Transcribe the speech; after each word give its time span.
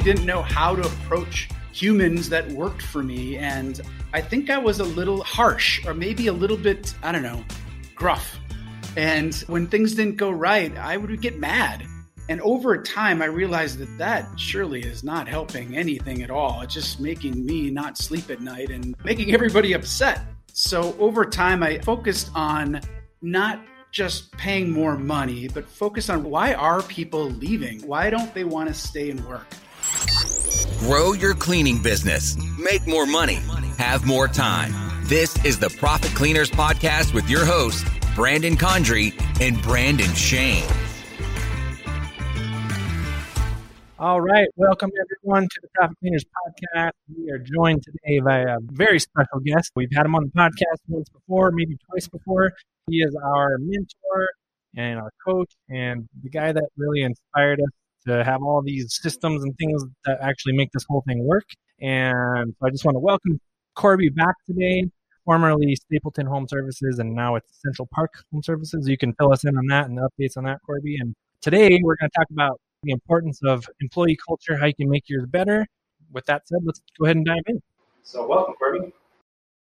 really 0.00 0.14
didn't 0.14 0.26
know 0.26 0.42
how 0.42 0.74
to 0.74 0.82
approach 0.82 1.48
humans 1.72 2.28
that 2.28 2.48
worked 2.52 2.82
for 2.82 3.02
me. 3.02 3.36
And 3.36 3.80
I 4.12 4.20
think 4.20 4.50
I 4.50 4.58
was 4.58 4.80
a 4.80 4.84
little 4.84 5.22
harsh 5.22 5.84
or 5.86 5.94
maybe 5.94 6.28
a 6.28 6.32
little 6.32 6.56
bit, 6.56 6.94
I 7.02 7.12
don't 7.12 7.22
know, 7.22 7.44
gruff. 7.94 8.38
And 8.96 9.34
when 9.46 9.66
things 9.66 9.94
didn't 9.94 10.16
go 10.16 10.30
right, 10.30 10.76
I 10.76 10.96
would 10.96 11.20
get 11.20 11.38
mad. 11.38 11.86
And 12.28 12.40
over 12.42 12.80
time, 12.80 13.22
I 13.22 13.26
realized 13.26 13.78
that 13.78 13.98
that 13.98 14.38
surely 14.38 14.80
is 14.82 15.02
not 15.04 15.28
helping 15.28 15.76
anything 15.76 16.22
at 16.22 16.30
all. 16.30 16.62
It's 16.62 16.74
just 16.74 17.00
making 17.00 17.44
me 17.44 17.70
not 17.70 17.98
sleep 17.98 18.30
at 18.30 18.40
night 18.40 18.70
and 18.70 18.94
making 19.04 19.34
everybody 19.34 19.72
upset. 19.72 20.20
So 20.52 20.96
over 20.98 21.24
time, 21.24 21.62
I 21.62 21.78
focused 21.78 22.30
on 22.34 22.80
not 23.20 23.60
just 23.90 24.30
paying 24.32 24.70
more 24.70 24.96
money, 24.96 25.48
but 25.48 25.68
focus 25.68 26.08
on 26.08 26.22
why 26.22 26.54
are 26.54 26.82
people 26.82 27.30
leaving? 27.30 27.80
Why 27.86 28.10
don't 28.10 28.32
they 28.32 28.44
want 28.44 28.68
to 28.68 28.74
stay 28.74 29.10
and 29.10 29.24
work? 29.26 29.46
Grow 30.80 31.12
your 31.12 31.34
cleaning 31.34 31.76
business, 31.82 32.38
make 32.58 32.86
more 32.86 33.04
money, 33.04 33.38
have 33.76 34.06
more 34.06 34.26
time. 34.26 34.72
This 35.02 35.36
is 35.44 35.58
the 35.58 35.68
Profit 35.68 36.10
Cleaners 36.12 36.50
Podcast 36.50 37.12
with 37.12 37.28
your 37.28 37.44
hosts, 37.44 37.84
Brandon 38.14 38.56
Condry 38.56 39.12
and 39.42 39.60
Brandon 39.60 40.10
Shane. 40.14 40.64
All 43.98 44.22
right, 44.22 44.48
welcome 44.56 44.90
everyone 44.98 45.42
to 45.42 45.60
the 45.60 45.68
Profit 45.74 45.98
Cleaners 46.00 46.24
Podcast. 46.24 46.92
We 47.14 47.30
are 47.30 47.38
joined 47.38 47.82
today 47.82 48.20
by 48.20 48.38
a 48.38 48.56
very 48.62 49.00
special 49.00 49.40
guest. 49.44 49.72
We've 49.76 49.92
had 49.92 50.06
him 50.06 50.14
on 50.14 50.24
the 50.24 50.30
podcast 50.30 50.78
once 50.88 51.10
before, 51.10 51.50
maybe 51.50 51.76
twice 51.90 52.08
before. 52.08 52.54
He 52.86 53.02
is 53.02 53.14
our 53.22 53.58
mentor 53.58 54.30
and 54.74 54.98
our 54.98 55.10
coach 55.22 55.52
and 55.68 56.08
the 56.22 56.30
guy 56.30 56.52
that 56.52 56.64
really 56.78 57.02
inspired 57.02 57.60
us 57.60 57.68
to 58.06 58.24
have 58.24 58.42
all 58.42 58.62
these 58.62 58.98
systems 59.00 59.42
and 59.42 59.56
things 59.58 59.84
that 60.04 60.18
actually 60.20 60.52
make 60.54 60.70
this 60.72 60.84
whole 60.88 61.02
thing 61.06 61.24
work. 61.24 61.44
And 61.80 62.54
so 62.58 62.66
I 62.66 62.70
just 62.70 62.84
want 62.84 62.96
to 62.96 63.00
welcome 63.00 63.40
Corby 63.74 64.08
back 64.10 64.34
today, 64.46 64.90
formerly 65.24 65.76
Stapleton 65.76 66.26
Home 66.26 66.46
Services, 66.48 66.98
and 66.98 67.14
now 67.14 67.36
it's 67.36 67.60
Central 67.62 67.88
Park 67.92 68.12
Home 68.32 68.42
Services. 68.42 68.88
You 68.88 68.98
can 68.98 69.12
fill 69.14 69.32
us 69.32 69.44
in 69.44 69.56
on 69.56 69.66
that 69.66 69.86
and 69.86 69.98
updates 69.98 70.36
on 70.36 70.44
that, 70.44 70.58
Corby. 70.66 70.96
And 70.98 71.14
today 71.40 71.80
we're 71.82 71.96
going 71.96 72.10
to 72.10 72.18
talk 72.18 72.28
about 72.30 72.60
the 72.82 72.92
importance 72.92 73.40
of 73.42 73.64
employee 73.80 74.18
culture, 74.26 74.56
how 74.56 74.66
you 74.66 74.74
can 74.74 74.88
make 74.88 75.08
yours 75.08 75.26
better. 75.26 75.66
With 76.12 76.26
that 76.26 76.48
said, 76.48 76.60
let's 76.64 76.80
go 76.98 77.04
ahead 77.04 77.16
and 77.16 77.24
dive 77.24 77.42
in. 77.46 77.62
So, 78.02 78.26
welcome, 78.26 78.54
Corby. 78.54 78.92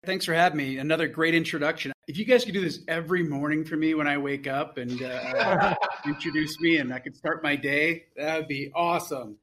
Thanks 0.08 0.24
for 0.24 0.32
having 0.32 0.56
me. 0.56 0.78
Another 0.78 1.06
great 1.06 1.34
introduction. 1.34 1.92
If 2.06 2.16
you 2.16 2.24
guys 2.24 2.42
could 2.42 2.54
do 2.54 2.62
this 2.62 2.80
every 2.88 3.22
morning 3.22 3.62
for 3.62 3.76
me 3.76 3.92
when 3.92 4.06
I 4.06 4.16
wake 4.16 4.46
up 4.46 4.78
and 4.78 5.02
uh, 5.02 5.74
introduce 6.06 6.58
me 6.60 6.78
and 6.78 6.94
I 6.94 6.98
could 6.98 7.14
start 7.14 7.42
my 7.42 7.54
day, 7.54 8.06
that 8.16 8.38
would 8.38 8.48
be 8.48 8.72
awesome. 8.74 9.36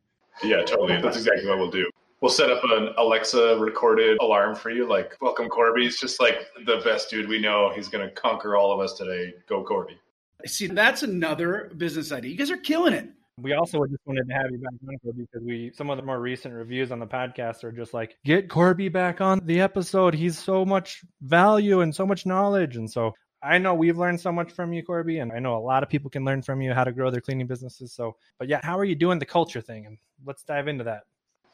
Yeah, 0.44 0.64
totally. 0.64 1.00
That's 1.00 1.18
exactly 1.18 1.48
what 1.48 1.60
we'll 1.60 1.70
do. 1.70 1.88
We'll 2.20 2.32
set 2.32 2.50
up 2.50 2.64
an 2.64 2.96
Alexa 2.98 3.60
recorded 3.60 4.18
alarm 4.22 4.56
for 4.56 4.72
you, 4.72 4.88
like, 4.90 5.16
welcome, 5.22 5.50
Corby. 5.50 5.84
He's 5.84 6.00
just 6.00 6.20
like 6.20 6.40
the 6.66 6.82
best 6.84 7.12
dude 7.12 7.30
we 7.30 7.40
know. 7.40 7.72
He's 7.76 7.88
going 7.88 8.04
to 8.04 8.12
conquer 8.16 8.56
all 8.56 8.72
of 8.72 8.80
us 8.80 8.94
today. 8.94 9.36
Go, 9.48 9.64
Corby. 9.64 10.00
See, 10.48 10.66
that's 10.66 11.04
another 11.04 11.74
business 11.78 12.12
idea. 12.12 12.32
You 12.32 12.38
guys 12.38 12.50
are 12.50 12.58
killing 12.58 12.94
it. 12.94 13.08
We 13.42 13.54
also 13.54 13.86
just 13.86 14.02
wanted 14.06 14.30
to 14.30 14.34
have 14.34 14.50
you 14.50 14.60
back 14.60 14.74
on 14.88 15.18
because 15.18 15.44
we 15.44 15.72
some 15.74 15.90
of 15.90 15.98
the 15.98 16.04
more 16.04 16.20
recent 16.20 16.54
reviews 16.54 16.92
on 16.92 17.00
the 17.00 17.08
podcast 17.08 17.66
are 17.66 17.72
just 17.72 17.94
like 17.94 18.18
get 18.24 18.50
Corby 18.50 18.88
back 18.88 19.20
on 19.20 19.42
the 19.46 19.60
episode. 19.60 20.14
He's 20.14 20.40
so 20.40 20.64
much 20.64 21.04
value 21.22 21.82
and 21.82 21.94
so 21.94 22.06
much 22.06 22.26
knowledge, 22.26 22.78
and 22.78 22.90
so 22.90 23.14
I 23.46 23.58
know 23.60 23.76
we've 23.76 23.98
learned 23.98 24.20
so 24.20 24.32
much 24.32 24.52
from 24.54 24.74
you, 24.74 24.84
Corby, 24.84 25.20
and 25.20 25.32
I 25.32 25.40
know 25.40 25.56
a 25.56 25.60
lot 25.60 25.84
of 25.84 25.90
people 25.90 26.10
can 26.10 26.26
learn 26.26 26.42
from 26.42 26.62
you 26.62 26.74
how 26.74 26.84
to 26.84 26.92
grow 26.92 27.12
their 27.12 27.22
cleaning 27.22 27.46
businesses. 27.46 27.94
So, 27.94 28.16
but 28.40 28.48
yeah, 28.48 28.60
how 28.64 28.78
are 28.80 28.86
you 28.86 28.96
doing 28.96 29.20
the 29.20 29.26
culture 29.26 29.62
thing? 29.62 29.86
And 29.86 29.98
let's 30.26 30.44
dive 30.44 30.68
into 30.68 30.84
that. 30.86 31.04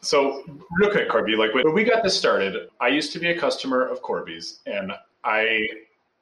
So, 0.01 0.43
real 0.79 0.89
quick, 0.89 1.09
Corby, 1.09 1.35
like 1.35 1.53
when 1.53 1.73
we 1.73 1.83
got 1.83 2.01
this 2.01 2.17
started, 2.17 2.69
I 2.79 2.87
used 2.87 3.11
to 3.13 3.19
be 3.19 3.31
a 3.31 3.37
customer 3.37 3.85
of 3.85 4.01
Corby's, 4.01 4.59
and 4.65 4.93
I 5.23 5.67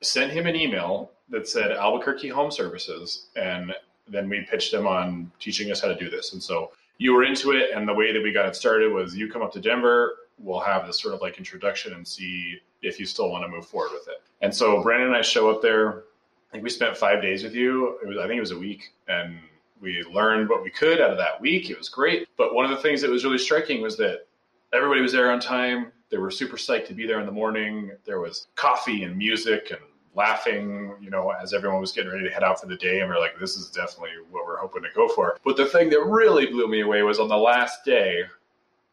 sent 0.01 0.31
him 0.31 0.47
an 0.47 0.55
email 0.55 1.11
that 1.29 1.47
said 1.47 1.71
Albuquerque 1.71 2.29
Home 2.29 2.49
Services, 2.49 3.27
and 3.35 3.73
then 4.09 4.29
we 4.29 4.41
pitched 4.49 4.73
him 4.73 4.87
on 4.87 5.31
teaching 5.39 5.71
us 5.71 5.81
how 5.81 5.87
to 5.87 5.95
do 5.95 6.09
this. 6.09 6.33
And 6.33 6.41
so 6.41 6.71
you 6.97 7.13
were 7.13 7.23
into 7.23 7.51
it, 7.51 7.71
and 7.73 7.87
the 7.87 7.93
way 7.93 8.11
that 8.11 8.21
we 8.21 8.31
got 8.31 8.45
it 8.45 8.55
started 8.55 8.91
was 8.91 9.15
you 9.15 9.31
come 9.31 9.41
up 9.41 9.53
to 9.53 9.61
Denver, 9.61 10.15
we'll 10.37 10.59
have 10.59 10.85
this 10.85 10.99
sort 11.01 11.13
of 11.13 11.21
like 11.21 11.37
introduction 11.37 11.93
and 11.93 12.07
see 12.07 12.57
if 12.81 12.99
you 12.99 13.05
still 13.05 13.29
want 13.29 13.43
to 13.43 13.47
move 13.49 13.65
forward 13.65 13.91
with 13.93 14.07
it. 14.07 14.21
And 14.41 14.53
so 14.53 14.81
Brandon 14.81 15.07
and 15.07 15.17
I 15.17 15.21
show 15.21 15.49
up 15.49 15.61
there. 15.61 16.03
I 16.49 16.51
think 16.51 16.63
we 16.63 16.69
spent 16.69 16.97
five 16.97 17.21
days 17.21 17.43
with 17.43 17.53
you. 17.53 17.99
It 18.01 18.07
was, 18.07 18.17
I 18.17 18.27
think 18.27 18.37
it 18.37 18.41
was 18.41 18.51
a 18.51 18.57
week, 18.57 18.93
and 19.07 19.37
we 19.81 20.03
learned 20.03 20.49
what 20.49 20.63
we 20.63 20.69
could 20.69 20.99
out 20.99 21.11
of 21.11 21.17
that 21.17 21.39
week. 21.39 21.69
It 21.69 21.77
was 21.77 21.89
great. 21.89 22.27
But 22.37 22.53
one 22.53 22.65
of 22.65 22.71
the 22.71 22.77
things 22.77 23.01
that 23.01 23.09
was 23.09 23.23
really 23.23 23.37
striking 23.37 23.81
was 23.81 23.95
that 23.97 24.27
everybody 24.73 25.01
was 25.01 25.11
there 25.11 25.31
on 25.31 25.39
time. 25.39 25.91
They 26.09 26.17
were 26.17 26.31
super 26.31 26.57
psyched 26.57 26.87
to 26.87 26.93
be 26.93 27.05
there 27.05 27.19
in 27.19 27.25
the 27.25 27.31
morning. 27.31 27.91
There 28.03 28.19
was 28.19 28.47
coffee 28.55 29.03
and 29.03 29.15
music 29.15 29.71
and 29.71 29.79
laughing, 30.15 30.95
you 30.99 31.09
know, 31.09 31.31
as 31.31 31.53
everyone 31.53 31.79
was 31.79 31.91
getting 31.91 32.11
ready 32.11 32.27
to 32.27 32.33
head 32.33 32.43
out 32.43 32.59
for 32.59 32.67
the 32.67 32.75
day. 32.75 33.01
And 33.01 33.09
we 33.09 33.15
are 33.15 33.19
like, 33.19 33.39
this 33.39 33.55
is 33.55 33.69
definitely 33.69 34.11
what 34.29 34.45
we're 34.45 34.57
hoping 34.57 34.83
to 34.83 34.89
go 34.95 35.07
for. 35.09 35.37
But 35.43 35.57
the 35.57 35.65
thing 35.65 35.89
that 35.89 36.01
really 36.01 36.47
blew 36.47 36.67
me 36.67 36.81
away 36.81 37.03
was 37.03 37.19
on 37.19 37.29
the 37.29 37.37
last 37.37 37.85
day, 37.85 38.23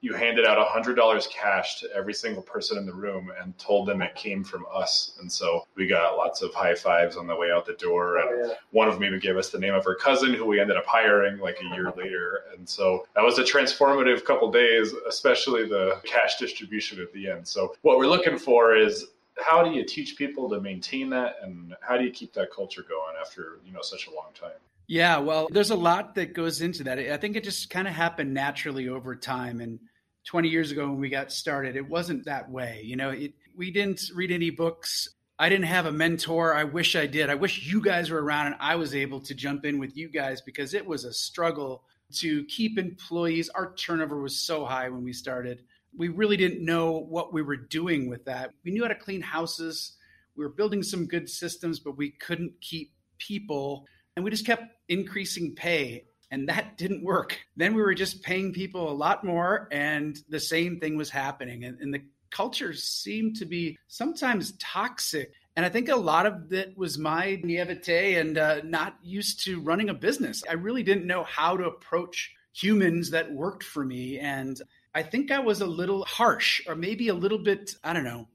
you 0.02 0.12
handed 0.12 0.44
out 0.44 0.64
$100 0.64 1.30
cash 1.30 1.80
to 1.80 1.88
every 1.94 2.12
single 2.12 2.42
person 2.42 2.76
in 2.76 2.84
the 2.84 2.92
room 2.92 3.32
and 3.40 3.56
told 3.58 3.88
them 3.88 4.02
it 4.02 4.14
came 4.14 4.44
from 4.44 4.66
us. 4.72 5.16
And 5.20 5.30
so 5.30 5.66
we 5.74 5.86
got 5.86 6.16
lots 6.16 6.42
of 6.42 6.54
high 6.54 6.74
fives 6.74 7.16
on 7.16 7.26
the 7.26 7.34
way 7.34 7.50
out 7.50 7.66
the 7.66 7.72
door. 7.72 8.18
And 8.18 8.28
oh, 8.30 8.48
yeah. 8.48 8.54
one 8.70 8.88
of 8.88 8.94
them 8.94 9.04
even 9.04 9.18
gave 9.18 9.36
us 9.36 9.48
the 9.50 9.58
name 9.58 9.74
of 9.74 9.84
her 9.84 9.94
cousin, 9.94 10.34
who 10.34 10.44
we 10.44 10.60
ended 10.60 10.76
up 10.76 10.86
hiring 10.86 11.38
like 11.38 11.58
a 11.60 11.74
year 11.74 11.92
later. 11.96 12.44
And 12.56 12.68
so 12.68 13.06
that 13.14 13.24
was 13.24 13.38
a 13.38 13.42
transformative 13.42 14.24
couple 14.24 14.50
days, 14.50 14.92
especially 15.08 15.66
the 15.66 16.00
cash 16.04 16.36
distribution 16.36 17.00
at 17.00 17.12
the 17.12 17.30
end. 17.30 17.48
So 17.48 17.74
what 17.80 17.96
we're 17.96 18.06
looking 18.06 18.38
for 18.38 18.76
is 18.76 19.06
how 19.38 19.62
do 19.62 19.70
you 19.70 19.84
teach 19.84 20.16
people 20.16 20.48
to 20.50 20.60
maintain 20.60 21.10
that 21.10 21.36
and 21.42 21.74
how 21.80 21.96
do 21.96 22.04
you 22.04 22.10
keep 22.10 22.32
that 22.34 22.48
culture 22.54 22.84
going 22.88 23.14
after 23.20 23.58
you 23.64 23.72
know 23.72 23.82
such 23.82 24.06
a 24.06 24.10
long 24.10 24.30
time? 24.38 24.58
Yeah 24.86 25.18
well 25.18 25.48
there's 25.50 25.70
a 25.70 25.76
lot 25.76 26.14
that 26.14 26.34
goes 26.34 26.60
into 26.60 26.84
that. 26.84 26.98
I 26.98 27.16
think 27.16 27.36
it 27.36 27.44
just 27.44 27.70
kind 27.70 27.88
of 27.88 27.94
happened 27.94 28.32
naturally 28.32 28.88
over 28.88 29.14
time 29.14 29.60
and 29.60 29.78
20 30.24 30.48
years 30.48 30.72
ago 30.72 30.88
when 30.88 30.98
we 30.98 31.08
got 31.08 31.30
started 31.30 31.76
it 31.76 31.88
wasn't 31.88 32.24
that 32.24 32.50
way 32.50 32.82
you 32.84 32.96
know? 32.96 33.10
It, 33.10 33.34
we 33.56 33.70
didn't 33.70 34.02
read 34.14 34.30
any 34.30 34.50
books. 34.50 35.08
I 35.38 35.48
didn't 35.48 35.66
have 35.66 35.86
a 35.86 35.92
mentor. 35.92 36.54
I 36.54 36.64
wish 36.64 36.94
i 36.96 37.06
did. 37.06 37.30
I 37.30 37.34
wish 37.34 37.66
you 37.66 37.80
guys 37.80 38.10
were 38.10 38.22
around 38.22 38.46
and 38.46 38.56
i 38.60 38.74
was 38.76 38.94
able 38.94 39.20
to 39.20 39.34
jump 39.34 39.64
in 39.64 39.78
with 39.78 39.96
you 39.96 40.08
guys 40.08 40.40
because 40.40 40.74
it 40.74 40.86
was 40.86 41.04
a 41.04 41.12
struggle 41.12 41.84
to 42.14 42.44
keep 42.44 42.78
employees. 42.78 43.48
Our 43.50 43.74
turnover 43.74 44.20
was 44.20 44.36
so 44.36 44.64
high 44.64 44.88
when 44.88 45.02
we 45.02 45.12
started 45.12 45.62
we 45.96 46.08
really 46.08 46.36
didn't 46.36 46.64
know 46.64 46.92
what 46.92 47.32
we 47.32 47.42
were 47.42 47.56
doing 47.56 48.08
with 48.08 48.24
that. 48.26 48.50
We 48.64 48.70
knew 48.70 48.82
how 48.82 48.88
to 48.88 48.94
clean 48.94 49.22
houses. 49.22 49.96
We 50.36 50.44
were 50.44 50.50
building 50.50 50.82
some 50.82 51.06
good 51.06 51.28
systems, 51.28 51.80
but 51.80 51.96
we 51.96 52.10
couldn't 52.10 52.60
keep 52.60 52.92
people. 53.18 53.86
And 54.14 54.24
we 54.24 54.30
just 54.30 54.46
kept 54.46 54.64
increasing 54.88 55.54
pay. 55.54 56.04
And 56.30 56.48
that 56.48 56.76
didn't 56.78 57.04
work. 57.04 57.38
Then 57.56 57.74
we 57.74 57.82
were 57.82 57.94
just 57.94 58.22
paying 58.22 58.52
people 58.52 58.90
a 58.90 58.92
lot 58.92 59.24
more, 59.24 59.68
and 59.70 60.18
the 60.28 60.40
same 60.40 60.80
thing 60.80 60.96
was 60.96 61.10
happening. 61.10 61.64
And, 61.64 61.80
and 61.80 61.94
the 61.94 62.02
culture 62.30 62.74
seemed 62.74 63.36
to 63.36 63.46
be 63.46 63.78
sometimes 63.88 64.52
toxic. 64.58 65.32
And 65.54 65.64
I 65.64 65.70
think 65.70 65.88
a 65.88 65.96
lot 65.96 66.26
of 66.26 66.52
it 66.52 66.76
was 66.76 66.98
my 66.98 67.40
naivete 67.42 68.16
and 68.16 68.36
uh, 68.36 68.60
not 68.62 68.96
used 69.02 69.44
to 69.44 69.60
running 69.60 69.88
a 69.88 69.94
business. 69.94 70.42
I 70.48 70.54
really 70.54 70.82
didn't 70.82 71.06
know 71.06 71.24
how 71.24 71.56
to 71.56 71.64
approach 71.64 72.34
humans 72.52 73.10
that 73.10 73.32
worked 73.32 73.62
for 73.62 73.84
me. 73.84 74.18
And 74.18 74.60
I 74.96 75.02
think 75.02 75.30
I 75.30 75.40
was 75.40 75.60
a 75.60 75.66
little 75.66 76.06
harsh 76.06 76.62
or 76.66 76.74
maybe 76.74 77.08
a 77.08 77.14
little 77.14 77.36
bit, 77.36 77.74
I 77.84 77.92
don't 77.92 78.02
know, 78.04 78.28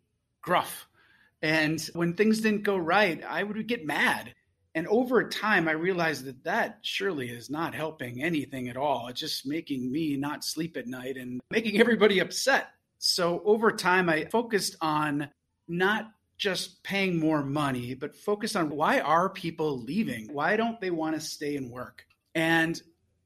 gruff. 0.44 0.88
And 1.42 1.82
when 1.94 2.14
things 2.14 2.40
didn't 2.40 2.62
go 2.62 2.78
right, 2.78 3.20
I 3.24 3.42
would 3.42 3.66
get 3.68 3.84
mad. 3.84 4.36
And 4.76 4.86
over 4.88 5.28
time, 5.28 5.68
I 5.68 5.72
realized 5.72 6.24
that 6.26 6.44
that 6.44 6.78
surely 6.84 7.32
is 7.32 7.50
not 7.50 7.74
helping 7.74 8.22
anything 8.22 8.70
at 8.70 8.78
all. 8.78 9.08
It's 9.08 9.20
just 9.20 9.48
making 9.48 9.92
me 9.92 10.16
not 10.18 10.46
sleep 10.46 10.78
at 10.78 10.86
night 10.86 11.18
and 11.18 11.42
making 11.50 11.80
everybody 11.80 12.20
upset. 12.20 12.68
So 13.00 13.42
over 13.44 13.72
time, 13.72 14.08
I 14.08 14.26
focused 14.26 14.76
on 14.82 15.32
not 15.68 16.12
just 16.38 16.84
paying 16.84 17.20
more 17.20 17.44
money, 17.44 17.96
but 17.96 18.16
focused 18.16 18.56
on 18.56 18.70
why 18.70 19.00
are 19.00 19.30
people 19.30 19.82
leaving? 19.82 20.32
Why 20.32 20.58
don't 20.58 20.80
they 20.80 20.92
want 20.92 21.16
to 21.16 21.22
stay 21.22 21.56
and 21.56 21.72
work? 21.72 22.06
And 22.36 22.80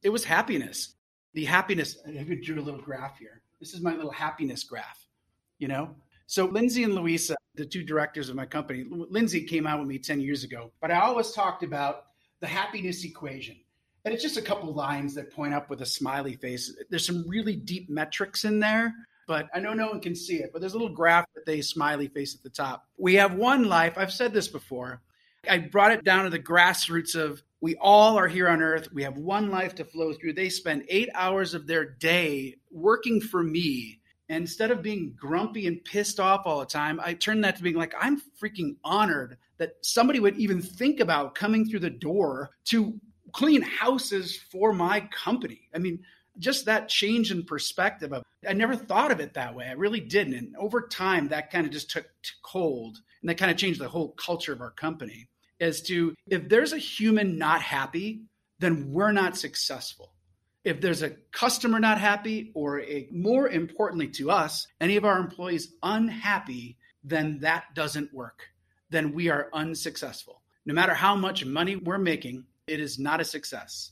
it 0.03 0.09
was 0.09 0.23
happiness 0.23 0.95
the 1.35 1.45
happiness. 1.45 1.97
I 2.07 2.23
drew 2.41 2.59
a 2.59 2.63
little 2.63 2.81
graph 2.81 3.19
here. 3.19 3.41
This 3.59 3.73
is 3.73 3.81
my 3.81 3.93
little 3.93 4.11
happiness 4.11 4.63
graph, 4.63 5.05
you 5.59 5.67
know? 5.67 5.95
So 6.27 6.45
Lindsay 6.45 6.83
and 6.83 6.95
Louisa, 6.95 7.35
the 7.53 7.65
two 7.65 7.83
directors 7.83 8.29
of 8.29 8.35
my 8.35 8.45
company, 8.45 8.85
Lindsay 8.89 9.43
came 9.43 9.67
out 9.67 9.79
with 9.79 9.87
me 9.87 9.99
10 9.99 10.21
years 10.21 10.43
ago, 10.43 10.71
but 10.81 10.89
I 10.89 11.01
always 11.01 11.31
talked 11.31 11.61
about 11.61 12.05
the 12.39 12.47
happiness 12.47 13.03
equation. 13.03 13.57
And 14.05 14.13
it's 14.13 14.23
just 14.23 14.37
a 14.37 14.41
couple 14.41 14.73
lines 14.73 15.13
that 15.15 15.31
point 15.31 15.53
up 15.53 15.69
with 15.69 15.81
a 15.81 15.85
smiley 15.85 16.35
face. 16.35 16.75
There's 16.89 17.05
some 17.05 17.27
really 17.27 17.55
deep 17.55 17.89
metrics 17.89 18.45
in 18.45 18.59
there, 18.59 18.93
but 19.27 19.47
I 19.53 19.59
know 19.59 19.73
no 19.73 19.87
one 19.87 19.99
can 19.99 20.15
see 20.15 20.37
it. 20.37 20.51
But 20.53 20.61
there's 20.61 20.73
a 20.73 20.77
little 20.77 20.95
graph 20.95 21.25
with 21.35 21.49
a 21.49 21.61
smiley 21.61 22.07
face 22.07 22.35
at 22.35 22.43
the 22.43 22.49
top. 22.49 22.87
We 22.97 23.15
have 23.15 23.33
one 23.33 23.65
life. 23.65 23.97
I've 23.97 24.13
said 24.13 24.31
this 24.31 24.47
before. 24.47 25.01
I 25.49 25.57
brought 25.57 25.91
it 25.91 26.03
down 26.03 26.25
to 26.25 26.29
the 26.29 26.39
grassroots 26.39 27.15
of 27.15 27.41
We 27.65 27.75
all 27.77 28.15
are 28.15 28.27
here 28.27 28.47
on 28.47 28.61
earth. 28.61 28.93
We 28.93 29.01
have 29.01 29.17
one 29.17 29.49
life 29.49 29.73
to 29.75 29.85
flow 29.85 30.13
through. 30.13 30.33
They 30.33 30.49
spend 30.49 30.85
eight 30.87 31.09
hours 31.15 31.55
of 31.55 31.65
their 31.65 31.83
day 31.83 32.57
working 32.69 33.19
for 33.19 33.41
me. 33.41 34.01
And 34.29 34.43
instead 34.43 34.69
of 34.69 34.83
being 34.83 35.15
grumpy 35.17 35.65
and 35.65 35.83
pissed 35.83 36.19
off 36.19 36.45
all 36.45 36.59
the 36.59 36.67
time, 36.67 36.99
I 37.03 37.15
turn 37.15 37.41
that 37.41 37.55
to 37.55 37.63
being 37.63 37.75
like, 37.75 37.95
I'm 37.99 38.21
freaking 38.39 38.75
honored 38.83 39.37
that 39.57 39.77
somebody 39.81 40.19
would 40.19 40.37
even 40.37 40.61
think 40.61 40.99
about 40.99 41.33
coming 41.33 41.67
through 41.67 41.79
the 41.79 41.89
door 41.89 42.51
to 42.65 42.99
clean 43.31 43.63
houses 43.63 44.37
for 44.37 44.71
my 44.71 44.99
company. 45.11 45.61
I 45.73 45.79
mean, 45.79 46.03
just 46.37 46.65
that 46.65 46.87
change 46.87 47.31
in 47.31 47.45
perspective 47.45 48.13
of 48.13 48.21
I 48.47 48.53
never 48.53 48.75
thought 48.75 49.09
of 49.09 49.19
it 49.19 49.33
that 49.33 49.55
way. 49.55 49.65
I 49.65 49.71
really 49.71 50.01
didn't. 50.01 50.35
And 50.35 50.55
over 50.57 50.87
time, 50.87 51.29
that 51.29 51.49
kind 51.49 51.65
of 51.65 51.73
just 51.73 51.89
took, 51.89 52.05
took 52.21 52.43
hold 52.43 52.99
and 53.21 53.29
that 53.31 53.39
kind 53.39 53.49
of 53.49 53.57
changed 53.57 53.81
the 53.81 53.89
whole 53.89 54.09
culture 54.09 54.53
of 54.53 54.61
our 54.61 54.69
company 54.69 55.29
as 55.65 55.81
to 55.81 56.13
if 56.27 56.47
there's 56.47 56.73
a 56.73 56.77
human 56.77 57.37
not 57.37 57.61
happy, 57.61 58.21
then 58.59 58.91
we're 58.91 59.11
not 59.11 59.35
successful. 59.35 60.13
If 60.63 60.81
there's 60.81 61.03
a 61.03 61.11
customer 61.31 61.79
not 61.79 61.99
happy, 61.99 62.51
or 62.55 62.81
a, 62.81 63.07
more 63.11 63.49
importantly 63.49 64.07
to 64.09 64.31
us, 64.31 64.67
any 64.79 64.95
of 64.95 65.05
our 65.05 65.19
employees 65.19 65.73
unhappy, 65.83 66.77
then 67.03 67.39
that 67.41 67.75
doesn't 67.75 68.13
work. 68.13 68.41
Then 68.89 69.13
we 69.13 69.29
are 69.29 69.49
unsuccessful. 69.53 70.41
No 70.65 70.73
matter 70.73 70.93
how 70.93 71.15
much 71.15 71.45
money 71.45 71.75
we're 71.75 71.99
making, 71.99 72.45
it 72.67 72.79
is 72.79 72.97
not 72.97 73.21
a 73.21 73.25
success. 73.25 73.91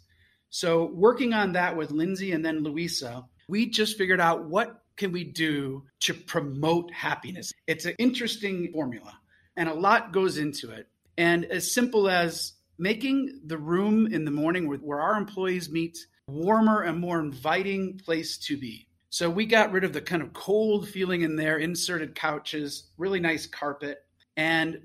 So, 0.50 0.86
working 0.86 1.34
on 1.34 1.54
that 1.54 1.76
with 1.78 1.92
Lindsay 1.92 2.32
and 2.32 2.44
then 2.46 2.64
Louisa, 2.64 3.26
we 3.48 3.68
just 3.68 3.98
figured 3.98 4.22
out 4.22 4.46
what 4.46 4.84
can 4.98 5.12
we 5.12 5.24
do 5.24 5.84
to 6.02 6.14
promote 6.14 6.92
happiness. 6.92 7.52
It's 7.68 7.86
an 7.86 7.96
interesting 7.98 8.72
formula, 8.72 9.18
and 9.56 9.68
a 9.70 9.74
lot 9.74 10.12
goes 10.12 10.38
into 10.38 10.72
it. 10.72 10.88
And 11.18 11.46
as 11.46 11.74
simple 11.74 12.10
as 12.10 12.54
making 12.78 13.40
the 13.46 13.58
room 13.58 14.08
in 14.08 14.26
the 14.26 14.32
morning 14.32 14.68
where 14.68 15.02
our 15.02 15.16
employees 15.16 15.70
meet 15.70 15.98
warmer 16.28 16.82
and 16.82 17.00
more 17.00 17.20
inviting 17.20 17.98
place 17.98 18.38
to 18.38 18.58
be. 18.58 18.88
So 19.10 19.30
we 19.30 19.46
got 19.46 19.72
rid 19.72 19.84
of 19.84 19.94
the 19.94 20.02
kind 20.02 20.24
of 20.24 20.34
cold 20.34 20.90
feeling 20.90 21.22
in 21.22 21.36
there, 21.36 21.58
inserted 21.58 22.16
couches, 22.16 22.90
really 22.98 23.20
nice 23.20 23.46
carpet, 23.46 24.04
and 24.36 24.82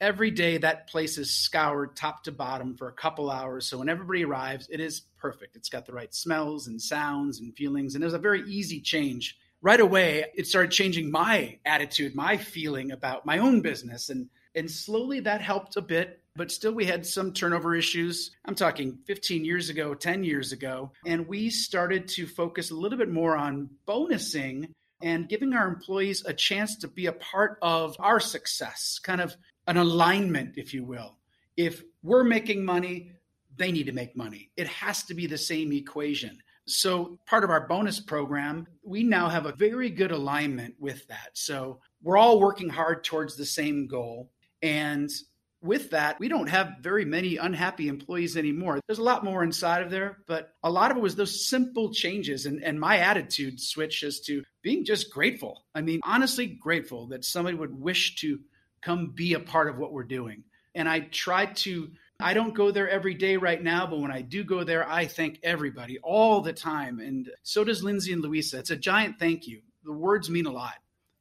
every 0.00 0.30
day 0.30 0.58
that 0.58 0.88
place 0.88 1.18
is 1.18 1.30
scoured 1.30 1.96
top 1.96 2.24
to 2.24 2.32
bottom 2.32 2.74
for 2.76 2.88
a 2.88 2.92
couple 2.92 3.30
hours. 3.30 3.66
So 3.66 3.78
when 3.78 3.88
everybody 3.88 4.24
arrives, 4.24 4.68
it 4.70 4.80
is 4.80 5.02
perfect. 5.18 5.56
It's 5.56 5.68
got 5.68 5.86
the 5.86 5.92
right 5.92 6.14
smells 6.14 6.68
and 6.68 6.80
sounds 6.80 7.40
and 7.40 7.54
feelings, 7.54 7.94
and 7.94 8.02
it 8.02 8.06
was 8.06 8.14
a 8.14 8.18
very 8.18 8.42
easy 8.48 8.80
change. 8.80 9.38
Right 9.62 9.80
away, 9.80 10.24
it 10.34 10.46
started 10.46 10.70
changing 10.70 11.10
my 11.10 11.58
attitude, 11.64 12.14
my 12.14 12.36
feeling 12.36 12.92
about 12.92 13.26
my 13.26 13.38
own 13.38 13.62
business 13.62 14.10
and 14.10 14.28
and 14.56 14.70
slowly 14.70 15.20
that 15.20 15.40
helped 15.40 15.76
a 15.76 15.82
bit, 15.82 16.20
but 16.34 16.50
still 16.50 16.72
we 16.72 16.86
had 16.86 17.06
some 17.06 17.32
turnover 17.32 17.74
issues. 17.74 18.32
I'm 18.46 18.54
talking 18.54 18.98
15 19.06 19.44
years 19.44 19.68
ago, 19.68 19.94
10 19.94 20.24
years 20.24 20.52
ago. 20.52 20.90
And 21.04 21.28
we 21.28 21.50
started 21.50 22.08
to 22.08 22.26
focus 22.26 22.70
a 22.70 22.74
little 22.74 22.98
bit 22.98 23.10
more 23.10 23.36
on 23.36 23.70
bonusing 23.86 24.70
and 25.02 25.28
giving 25.28 25.52
our 25.52 25.68
employees 25.68 26.24
a 26.24 26.32
chance 26.32 26.76
to 26.76 26.88
be 26.88 27.06
a 27.06 27.12
part 27.12 27.58
of 27.60 27.96
our 27.98 28.18
success, 28.18 28.98
kind 28.98 29.20
of 29.20 29.36
an 29.66 29.76
alignment, 29.76 30.54
if 30.56 30.72
you 30.72 30.84
will. 30.84 31.18
If 31.56 31.82
we're 32.02 32.24
making 32.24 32.64
money, 32.64 33.12
they 33.56 33.72
need 33.72 33.86
to 33.86 33.92
make 33.92 34.16
money. 34.16 34.50
It 34.56 34.68
has 34.68 35.02
to 35.04 35.14
be 35.14 35.26
the 35.26 35.38
same 35.38 35.72
equation. 35.72 36.38
So, 36.68 37.18
part 37.26 37.44
of 37.44 37.50
our 37.50 37.68
bonus 37.68 38.00
program, 38.00 38.66
we 38.82 39.04
now 39.04 39.28
have 39.28 39.46
a 39.46 39.52
very 39.52 39.88
good 39.88 40.10
alignment 40.10 40.74
with 40.80 41.06
that. 41.06 41.30
So, 41.34 41.78
we're 42.02 42.16
all 42.16 42.40
working 42.40 42.68
hard 42.68 43.04
towards 43.04 43.36
the 43.36 43.46
same 43.46 43.86
goal. 43.86 44.30
And 44.62 45.10
with 45.62 45.90
that, 45.90 46.18
we 46.20 46.28
don't 46.28 46.48
have 46.48 46.76
very 46.80 47.04
many 47.04 47.36
unhappy 47.36 47.88
employees 47.88 48.36
anymore. 48.36 48.80
There's 48.86 48.98
a 48.98 49.04
lot 49.04 49.24
more 49.24 49.42
inside 49.42 49.82
of 49.82 49.90
there, 49.90 50.18
but 50.26 50.54
a 50.62 50.70
lot 50.70 50.90
of 50.90 50.96
it 50.96 51.02
was 51.02 51.16
those 51.16 51.46
simple 51.46 51.92
changes 51.92 52.46
and, 52.46 52.62
and 52.62 52.78
my 52.78 52.98
attitude 52.98 53.60
switch 53.60 54.02
as 54.04 54.20
to 54.20 54.44
being 54.62 54.84
just 54.84 55.10
grateful. 55.10 55.64
I 55.74 55.80
mean, 55.80 56.00
honestly, 56.04 56.46
grateful 56.46 57.08
that 57.08 57.24
somebody 57.24 57.56
would 57.56 57.78
wish 57.78 58.16
to 58.16 58.40
come 58.82 59.12
be 59.14 59.34
a 59.34 59.40
part 59.40 59.68
of 59.68 59.78
what 59.78 59.92
we're 59.92 60.04
doing. 60.04 60.44
And 60.74 60.88
I 60.88 61.00
try 61.00 61.46
to, 61.46 61.90
I 62.20 62.34
don't 62.34 62.54
go 62.54 62.70
there 62.70 62.88
every 62.88 63.14
day 63.14 63.36
right 63.36 63.62
now, 63.62 63.86
but 63.86 63.98
when 63.98 64.12
I 64.12 64.20
do 64.20 64.44
go 64.44 64.62
there, 64.62 64.88
I 64.88 65.06
thank 65.06 65.40
everybody 65.42 65.98
all 66.02 66.42
the 66.42 66.52
time. 66.52 67.00
And 67.00 67.30
so 67.42 67.64
does 67.64 67.82
Lindsay 67.82 68.12
and 68.12 68.22
Louisa. 68.22 68.58
It's 68.58 68.70
a 68.70 68.76
giant 68.76 69.18
thank 69.18 69.46
you. 69.46 69.62
The 69.84 69.92
words 69.92 70.28
mean 70.28 70.46
a 70.46 70.52
lot. 70.52 70.74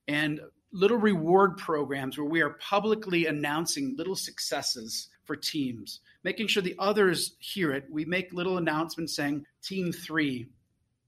And 0.07 0.41
little 0.75 0.97
reward 0.97 1.57
programs 1.57 2.17
where 2.17 2.27
we 2.27 2.41
are 2.41 2.51
publicly 2.51 3.27
announcing 3.27 3.95
little 3.97 4.15
successes 4.15 5.07
for 5.23 5.35
teams, 5.35 6.01
making 6.23 6.47
sure 6.47 6.61
the 6.61 6.75
others 6.77 7.35
hear 7.39 7.71
it. 7.71 7.85
We 7.89 8.03
make 8.03 8.33
little 8.33 8.57
announcements 8.57 9.15
saying, 9.15 9.45
Team 9.63 9.93
three, 9.93 10.47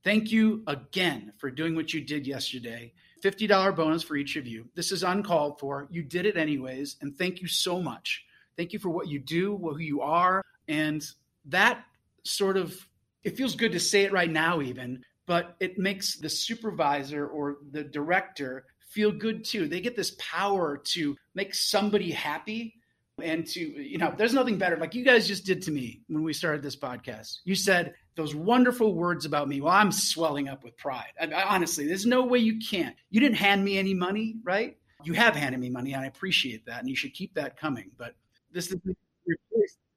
thank 0.03 0.31
you 0.31 0.63
again 0.67 1.33
for 1.37 1.51
doing 1.51 1.75
what 1.75 1.93
you 1.93 2.01
did 2.01 2.25
yesterday. 2.25 2.93
$50 3.23 3.75
bonus 3.75 4.03
for 4.03 4.15
each 4.15 4.37
of 4.37 4.47
you. 4.47 4.69
This 4.73 4.91
is 4.91 5.03
uncalled 5.03 5.59
for. 5.59 5.87
You 5.91 6.01
did 6.01 6.25
it 6.25 6.37
anyways. 6.37 6.95
And 7.01 7.17
thank 7.17 7.41
you 7.41 7.47
so 7.47 7.81
much. 7.81 8.23
Thank 8.55 8.73
you 8.73 8.79
for 8.79 8.89
what 8.89 9.07
you 9.07 9.19
do, 9.19 9.57
who 9.57 9.79
you 9.79 10.01
are. 10.01 10.43
And 10.67 11.03
that 11.45 11.83
sort 12.23 12.57
of, 12.57 12.75
it 13.23 13.35
feels 13.35 13.55
good 13.55 13.73
to 13.73 13.79
say 13.79 14.03
it 14.03 14.13
right 14.13 14.31
now, 14.31 14.61
even, 14.61 15.03
but 15.25 15.55
it 15.59 15.77
makes 15.77 16.17
the 16.17 16.29
supervisor 16.29 17.27
or 17.27 17.57
the 17.71 17.83
director 17.83 18.65
feel 18.89 19.11
good 19.11 19.43
too. 19.43 19.67
They 19.67 19.81
get 19.81 19.95
this 19.95 20.15
power 20.17 20.77
to 20.77 21.15
make 21.35 21.53
somebody 21.53 22.11
happy 22.11 22.75
and 23.21 23.45
to, 23.47 23.59
you 23.59 23.97
know, 23.97 24.13
there's 24.15 24.33
nothing 24.33 24.57
better. 24.57 24.77
Like 24.77 24.93
you 24.93 25.03
guys 25.03 25.27
just 25.27 25.45
did 25.45 25.61
to 25.63 25.71
me 25.71 26.01
when 26.07 26.23
we 26.23 26.33
started 26.33 26.61
this 26.61 26.75
podcast. 26.75 27.39
You 27.45 27.55
said 27.55 27.95
those 28.15 28.35
wonderful 28.35 28.93
words 28.93 29.25
about 29.25 29.47
me. 29.47 29.61
Well, 29.61 29.73
I'm 29.73 29.91
swelling 29.91 30.47
up 30.47 30.63
with 30.63 30.77
pride. 30.77 31.13
I, 31.19 31.25
I, 31.27 31.55
honestly, 31.55 31.87
there's 31.87 32.05
no 32.05 32.25
way 32.25 32.39
you 32.39 32.59
can't. 32.59 32.95
You 33.09 33.19
didn't 33.19 33.37
hand 33.37 33.63
me 33.63 33.77
any 33.77 33.93
money, 33.93 34.35
right? 34.43 34.77
You 35.03 35.13
have 35.13 35.35
handed 35.35 35.59
me 35.59 35.69
money, 35.69 35.93
and 35.93 36.03
I 36.03 36.07
appreciate 36.07 36.65
that, 36.65 36.79
and 36.79 36.89
you 36.89 36.95
should 36.95 37.13
keep 37.13 37.35
that 37.35 37.57
coming. 37.57 37.91
But 37.97 38.15
this 38.51 38.73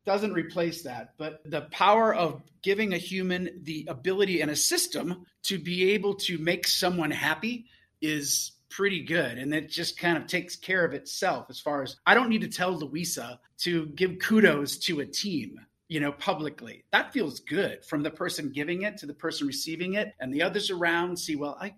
doesn't 0.04 0.32
replace 0.32 0.82
that. 0.82 1.14
But 1.16 1.40
the 1.44 1.62
power 1.70 2.14
of 2.14 2.43
giving 2.62 2.93
a 2.93 2.98
human 2.98 3.60
the 3.62 3.86
ability 3.88 4.43
and 4.43 4.50
a 4.50 4.56
system 4.56 5.25
to 5.44 5.58
be 5.58 5.93
able 5.93 6.14
to 6.14 6.38
make 6.38 6.66
someone 6.66 7.10
happy 7.10 7.66
is 8.02 8.52
pretty 8.70 9.02
good 9.02 9.37
and 9.38 9.52
it 9.52 9.69
just 9.69 9.99
kind 9.99 10.17
of 10.17 10.26
takes 10.26 10.56
care 10.56 10.84
of 10.84 10.94
itself 10.94 11.46
as 11.50 11.61
far 11.61 11.82
as 11.82 11.96
I 12.06 12.14
don't 12.14 12.28
need 12.28 12.43
to 12.43 12.49
tell 12.49 12.72
Louisa 12.72 13.40
to 13.58 13.87
give 13.87 14.19
kudos 14.20 14.78
to 14.78 15.00
a 15.00 15.06
team 15.06 15.58
you 15.88 16.00
know 16.00 16.12
publicly. 16.12 16.84
That 16.93 17.12
feels 17.12 17.40
good 17.40 17.84
from 17.84 18.02
the 18.02 18.11
person 18.11 18.52
giving 18.52 18.82
it 18.82 18.96
to 18.99 19.06
the 19.06 19.14
person 19.14 19.46
receiving 19.46 19.94
it 19.94 20.15
and 20.20 20.32
the 20.32 20.43
others 20.43 20.70
around 20.70 21.19
see 21.19 21.36
well 21.36 21.58
I 21.60 21.74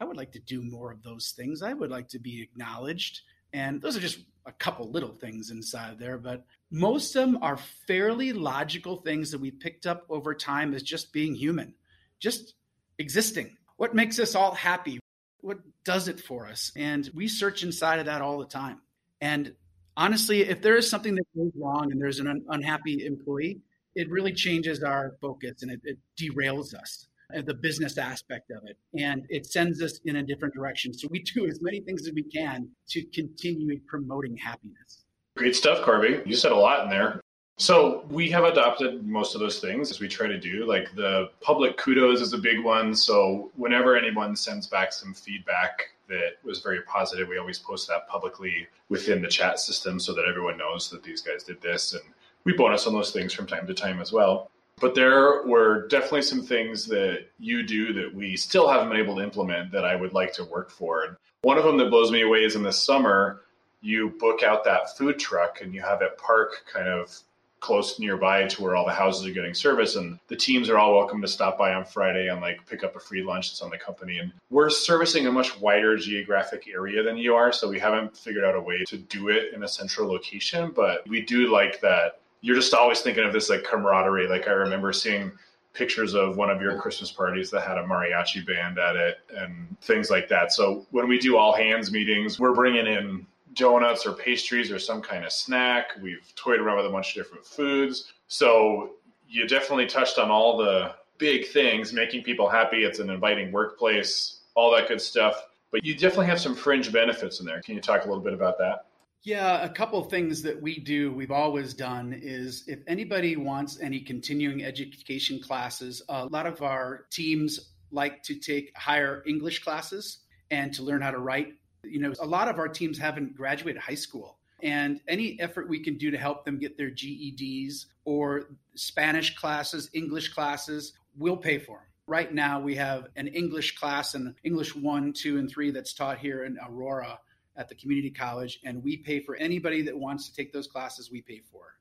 I 0.00 0.04
would 0.04 0.16
like 0.16 0.32
to 0.32 0.40
do 0.40 0.62
more 0.62 0.92
of 0.92 1.02
those 1.02 1.32
things. 1.36 1.62
I 1.62 1.72
would 1.72 1.90
like 1.90 2.08
to 2.10 2.20
be 2.20 2.40
acknowledged. 2.40 3.22
And 3.52 3.82
those 3.82 3.96
are 3.96 4.00
just 4.00 4.20
a 4.46 4.52
couple 4.52 4.92
little 4.92 5.12
things 5.12 5.50
inside 5.50 5.98
there 5.98 6.18
but 6.18 6.44
most 6.70 7.16
of 7.16 7.22
them 7.22 7.42
are 7.42 7.58
fairly 7.86 8.32
logical 8.32 8.96
things 8.96 9.30
that 9.30 9.40
we 9.40 9.50
picked 9.50 9.86
up 9.86 10.06
over 10.08 10.34
time 10.34 10.72
as 10.72 10.82
just 10.82 11.12
being 11.12 11.34
human 11.34 11.74
just 12.20 12.54
existing. 12.98 13.56
What 13.76 13.94
makes 13.94 14.18
us 14.18 14.34
all 14.34 14.54
happy 14.54 14.98
what 15.40 15.58
does 15.84 16.08
it 16.08 16.20
for 16.20 16.46
us? 16.46 16.72
And 16.76 17.08
we 17.14 17.28
search 17.28 17.62
inside 17.62 17.98
of 17.98 18.06
that 18.06 18.22
all 18.22 18.38
the 18.38 18.46
time. 18.46 18.80
And 19.20 19.54
honestly, 19.96 20.42
if 20.42 20.62
there 20.62 20.76
is 20.76 20.88
something 20.88 21.14
that 21.14 21.26
goes 21.36 21.52
wrong 21.56 21.90
and 21.90 22.00
there's 22.00 22.20
an 22.20 22.28
un- 22.28 22.44
unhappy 22.48 23.04
employee, 23.06 23.60
it 23.94 24.10
really 24.10 24.32
changes 24.32 24.82
our 24.82 25.16
focus 25.20 25.62
and 25.62 25.70
it, 25.70 25.80
it 25.84 25.98
derails 26.20 26.74
us 26.74 27.08
uh, 27.36 27.42
the 27.42 27.54
business 27.54 27.98
aspect 27.98 28.50
of 28.50 28.62
it. 28.64 28.76
And 28.98 29.26
it 29.28 29.46
sends 29.46 29.82
us 29.82 30.00
in 30.04 30.16
a 30.16 30.22
different 30.22 30.54
direction. 30.54 30.92
So 30.92 31.08
we 31.10 31.22
do 31.22 31.46
as 31.46 31.60
many 31.60 31.80
things 31.80 32.06
as 32.06 32.14
we 32.14 32.22
can 32.22 32.68
to 32.90 33.02
continue 33.14 33.80
promoting 33.86 34.36
happiness. 34.36 35.04
Great 35.36 35.54
stuff 35.54 35.84
Corby 35.84 36.20
you 36.26 36.34
said 36.34 36.50
a 36.50 36.56
lot 36.56 36.82
in 36.84 36.90
there 36.90 37.20
so 37.58 38.04
we 38.08 38.30
have 38.30 38.44
adopted 38.44 39.04
most 39.04 39.34
of 39.34 39.40
those 39.40 39.58
things 39.58 39.90
as 39.90 39.98
we 39.98 40.06
try 40.06 40.28
to 40.28 40.38
do. 40.38 40.64
Like 40.64 40.94
the 40.94 41.30
public 41.40 41.76
kudos 41.76 42.20
is 42.20 42.32
a 42.32 42.38
big 42.38 42.62
one. 42.62 42.94
So 42.94 43.50
whenever 43.56 43.96
anyone 43.96 44.36
sends 44.36 44.68
back 44.68 44.92
some 44.92 45.12
feedback 45.12 45.90
that 46.08 46.36
was 46.44 46.60
very 46.60 46.82
positive, 46.82 47.26
we 47.26 47.36
always 47.36 47.58
post 47.58 47.88
that 47.88 48.08
publicly 48.08 48.68
within 48.88 49.20
the 49.20 49.28
chat 49.28 49.58
system 49.58 49.98
so 49.98 50.14
that 50.14 50.24
everyone 50.28 50.56
knows 50.56 50.88
that 50.90 51.02
these 51.02 51.20
guys 51.20 51.42
did 51.42 51.60
this. 51.60 51.94
And 51.94 52.02
we 52.44 52.52
bonus 52.52 52.86
on 52.86 52.94
those 52.94 53.10
things 53.10 53.32
from 53.32 53.48
time 53.48 53.66
to 53.66 53.74
time 53.74 54.00
as 54.00 54.12
well. 54.12 54.50
But 54.80 54.94
there 54.94 55.42
were 55.44 55.88
definitely 55.88 56.22
some 56.22 56.42
things 56.42 56.86
that 56.86 57.26
you 57.40 57.64
do 57.64 57.92
that 57.94 58.14
we 58.14 58.36
still 58.36 58.68
haven't 58.68 58.88
been 58.88 59.00
able 59.00 59.16
to 59.16 59.22
implement 59.22 59.72
that 59.72 59.84
I 59.84 59.96
would 59.96 60.12
like 60.12 60.32
to 60.34 60.44
work 60.44 60.70
for. 60.70 61.04
And 61.04 61.16
one 61.42 61.58
of 61.58 61.64
them 61.64 61.76
that 61.78 61.90
blows 61.90 62.12
me 62.12 62.22
away 62.22 62.44
is 62.44 62.54
in 62.54 62.62
the 62.62 62.72
summer, 62.72 63.42
you 63.80 64.10
book 64.20 64.44
out 64.44 64.64
that 64.64 64.96
food 64.96 65.18
truck 65.18 65.60
and 65.60 65.74
you 65.74 65.82
have 65.82 66.02
it 66.02 66.16
park 66.18 66.64
kind 66.72 66.88
of 66.88 67.16
close 67.60 67.98
nearby 67.98 68.44
to 68.44 68.62
where 68.62 68.76
all 68.76 68.84
the 68.84 68.92
houses 68.92 69.26
are 69.26 69.32
getting 69.32 69.54
service 69.54 69.96
and 69.96 70.18
the 70.28 70.36
teams 70.36 70.68
are 70.68 70.78
all 70.78 70.94
welcome 70.94 71.20
to 71.20 71.28
stop 71.28 71.58
by 71.58 71.74
on 71.74 71.84
friday 71.84 72.28
and 72.28 72.40
like 72.40 72.64
pick 72.66 72.84
up 72.84 72.94
a 72.94 73.00
free 73.00 73.22
lunch 73.22 73.50
that's 73.50 73.62
on 73.62 73.70
the 73.70 73.78
company 73.78 74.18
and 74.18 74.32
we're 74.50 74.70
servicing 74.70 75.26
a 75.26 75.32
much 75.32 75.58
wider 75.60 75.96
geographic 75.96 76.68
area 76.72 77.02
than 77.02 77.16
you 77.16 77.34
are 77.34 77.52
so 77.52 77.68
we 77.68 77.78
haven't 77.78 78.16
figured 78.16 78.44
out 78.44 78.54
a 78.54 78.60
way 78.60 78.84
to 78.86 78.96
do 78.96 79.28
it 79.28 79.52
in 79.54 79.64
a 79.64 79.68
central 79.68 80.08
location 80.08 80.72
but 80.74 81.06
we 81.08 81.20
do 81.20 81.50
like 81.52 81.80
that 81.80 82.20
you're 82.40 82.56
just 82.56 82.74
always 82.74 83.00
thinking 83.00 83.24
of 83.24 83.32
this 83.32 83.50
like 83.50 83.64
camaraderie. 83.64 84.28
Like 84.28 84.48
I 84.48 84.52
remember 84.52 84.92
seeing 84.92 85.32
pictures 85.72 86.14
of 86.14 86.36
one 86.36 86.50
of 86.50 86.60
your 86.60 86.78
Christmas 86.78 87.10
parties 87.10 87.50
that 87.50 87.62
had 87.62 87.78
a 87.78 87.84
mariachi 87.84 88.46
band 88.46 88.78
at 88.78 88.96
it 88.96 89.18
and 89.36 89.76
things 89.80 90.10
like 90.10 90.28
that. 90.28 90.52
So 90.52 90.86
when 90.90 91.08
we 91.08 91.18
do 91.18 91.36
all 91.36 91.54
hands 91.54 91.92
meetings, 91.92 92.38
we're 92.38 92.54
bringing 92.54 92.86
in 92.86 93.26
donuts 93.54 94.06
or 94.06 94.12
pastries 94.12 94.70
or 94.70 94.78
some 94.78 95.02
kind 95.02 95.24
of 95.24 95.32
snack. 95.32 95.90
We've 96.02 96.32
toyed 96.36 96.60
around 96.60 96.78
with 96.78 96.86
a 96.86 96.90
bunch 96.90 97.16
of 97.16 97.24
different 97.24 97.44
foods. 97.46 98.12
So 98.26 98.94
you 99.28 99.46
definitely 99.46 99.86
touched 99.86 100.18
on 100.18 100.30
all 100.30 100.56
the 100.56 100.94
big 101.18 101.48
things, 101.48 101.92
making 101.92 102.22
people 102.22 102.48
happy. 102.48 102.84
It's 102.84 102.98
an 102.98 103.10
inviting 103.10 103.52
workplace, 103.52 104.40
all 104.54 104.74
that 104.76 104.88
good 104.88 105.00
stuff. 105.00 105.42
But 105.70 105.84
you 105.84 105.94
definitely 105.94 106.26
have 106.26 106.40
some 106.40 106.54
fringe 106.54 106.92
benefits 106.92 107.40
in 107.40 107.46
there. 107.46 107.60
Can 107.60 107.74
you 107.74 107.80
talk 107.80 108.04
a 108.04 108.08
little 108.08 108.22
bit 108.22 108.32
about 108.32 108.58
that? 108.58 108.86
Yeah, 109.22 109.62
a 109.62 109.68
couple 109.68 109.98
of 109.98 110.10
things 110.10 110.42
that 110.42 110.62
we 110.62 110.78
do, 110.78 111.12
we've 111.12 111.32
always 111.32 111.74
done 111.74 112.14
is 112.16 112.64
if 112.68 112.78
anybody 112.86 113.36
wants 113.36 113.78
any 113.80 114.00
continuing 114.00 114.64
education 114.64 115.40
classes, 115.42 116.00
a 116.08 116.26
lot 116.26 116.46
of 116.46 116.62
our 116.62 117.06
teams 117.10 117.72
like 117.90 118.22
to 118.22 118.36
take 118.36 118.74
higher 118.76 119.22
English 119.26 119.64
classes 119.64 120.20
and 120.50 120.72
to 120.74 120.82
learn 120.82 121.02
how 121.02 121.10
to 121.10 121.18
write. 121.18 121.54
You 121.84 122.00
know, 122.00 122.12
a 122.20 122.26
lot 122.26 122.48
of 122.48 122.58
our 122.58 122.68
teams 122.68 122.98
haven't 122.98 123.36
graduated 123.36 123.80
high 123.80 123.94
school. 123.94 124.38
And 124.62 125.00
any 125.06 125.38
effort 125.40 125.68
we 125.68 125.78
can 125.78 125.96
do 125.96 126.10
to 126.10 126.18
help 126.18 126.44
them 126.44 126.58
get 126.58 126.76
their 126.76 126.90
GEDs 126.90 127.86
or 128.04 128.48
Spanish 128.74 129.36
classes, 129.36 129.88
English 129.92 130.30
classes, 130.30 130.94
we'll 131.16 131.36
pay 131.36 131.58
for 131.58 131.78
them. 131.78 131.84
Right 132.08 132.32
now, 132.32 132.58
we 132.58 132.74
have 132.74 133.06
an 133.16 133.28
English 133.28 133.78
class 133.78 134.14
and 134.14 134.34
English 134.42 134.74
1, 134.74 135.12
2, 135.12 135.38
and 135.38 135.48
3 135.48 135.70
that's 135.70 135.92
taught 135.92 136.18
here 136.18 136.44
in 136.44 136.58
Aurora 136.66 137.20
at 137.56 137.68
the 137.68 137.74
community 137.74 138.10
college, 138.10 138.60
and 138.64 138.82
we 138.82 138.96
pay 138.96 139.20
for 139.20 139.36
anybody 139.36 139.82
that 139.82 139.96
wants 139.96 140.28
to 140.28 140.34
take 140.34 140.52
those 140.52 140.66
classes, 140.66 141.10
we 141.10 141.20
pay 141.20 141.42
for. 141.52 141.74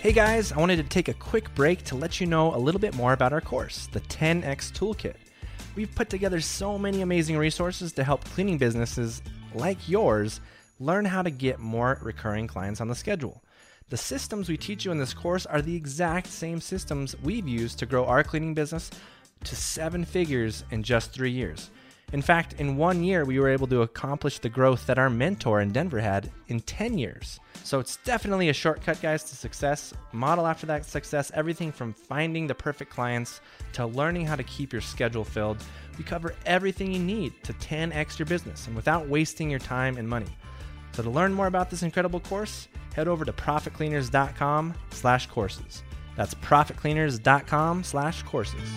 Hey 0.00 0.12
guys, 0.12 0.52
I 0.52 0.58
wanted 0.58 0.76
to 0.76 0.84
take 0.84 1.08
a 1.08 1.14
quick 1.14 1.52
break 1.54 1.82
to 1.84 1.96
let 1.96 2.20
you 2.20 2.26
know 2.26 2.54
a 2.54 2.58
little 2.58 2.80
bit 2.80 2.94
more 2.94 3.12
about 3.12 3.32
our 3.32 3.40
course, 3.40 3.88
the 3.92 4.00
10x 4.00 4.72
Toolkit. 4.72 5.16
We've 5.76 5.94
put 5.94 6.08
together 6.08 6.40
so 6.40 6.78
many 6.78 7.02
amazing 7.02 7.36
resources 7.36 7.92
to 7.92 8.02
help 8.02 8.24
cleaning 8.24 8.56
businesses 8.56 9.20
like 9.54 9.86
yours 9.86 10.40
learn 10.80 11.04
how 11.04 11.20
to 11.20 11.28
get 11.28 11.58
more 11.58 11.98
recurring 12.02 12.46
clients 12.46 12.80
on 12.80 12.88
the 12.88 12.94
schedule. 12.94 13.42
The 13.90 13.98
systems 13.98 14.48
we 14.48 14.56
teach 14.56 14.86
you 14.86 14.90
in 14.90 14.98
this 14.98 15.12
course 15.12 15.44
are 15.44 15.60
the 15.60 15.76
exact 15.76 16.28
same 16.28 16.62
systems 16.62 17.14
we've 17.22 17.46
used 17.46 17.78
to 17.78 17.86
grow 17.86 18.06
our 18.06 18.24
cleaning 18.24 18.54
business 18.54 18.90
to 19.44 19.54
seven 19.54 20.06
figures 20.06 20.64
in 20.70 20.82
just 20.82 21.12
three 21.12 21.30
years. 21.30 21.70
In 22.12 22.22
fact, 22.22 22.54
in 22.60 22.76
one 22.76 23.02
year, 23.02 23.24
we 23.24 23.40
were 23.40 23.48
able 23.48 23.66
to 23.66 23.82
accomplish 23.82 24.38
the 24.38 24.48
growth 24.48 24.86
that 24.86 24.98
our 24.98 25.10
mentor 25.10 25.60
in 25.60 25.72
Denver 25.72 25.98
had 25.98 26.30
in 26.46 26.60
10 26.60 26.98
years. 26.98 27.40
So 27.64 27.80
it's 27.80 27.96
definitely 28.04 28.48
a 28.48 28.52
shortcut, 28.52 29.02
guys, 29.02 29.24
to 29.24 29.34
success. 29.34 29.92
Model 30.12 30.46
after 30.46 30.66
that 30.66 30.84
success 30.84 31.32
everything 31.34 31.72
from 31.72 31.92
finding 31.92 32.46
the 32.46 32.54
perfect 32.54 32.92
clients 32.92 33.40
to 33.72 33.86
learning 33.86 34.24
how 34.24 34.36
to 34.36 34.44
keep 34.44 34.72
your 34.72 34.82
schedule 34.82 35.24
filled. 35.24 35.58
We 35.98 36.04
cover 36.04 36.32
everything 36.46 36.92
you 36.92 37.00
need 37.00 37.42
to 37.42 37.52
10x 37.54 38.20
your 38.20 38.26
business 38.26 38.68
and 38.68 38.76
without 38.76 39.08
wasting 39.08 39.50
your 39.50 39.58
time 39.58 39.96
and 39.96 40.08
money. 40.08 40.30
So 40.92 41.02
to 41.02 41.10
learn 41.10 41.34
more 41.34 41.48
about 41.48 41.70
this 41.70 41.82
incredible 41.82 42.20
course, 42.20 42.68
head 42.94 43.08
over 43.08 43.24
to 43.24 43.32
profitcleaners.com 43.32 44.74
slash 44.90 45.26
courses. 45.26 45.82
That's 46.16 46.34
profitcleaners.com 46.34 47.82
slash 47.82 48.22
courses 48.22 48.70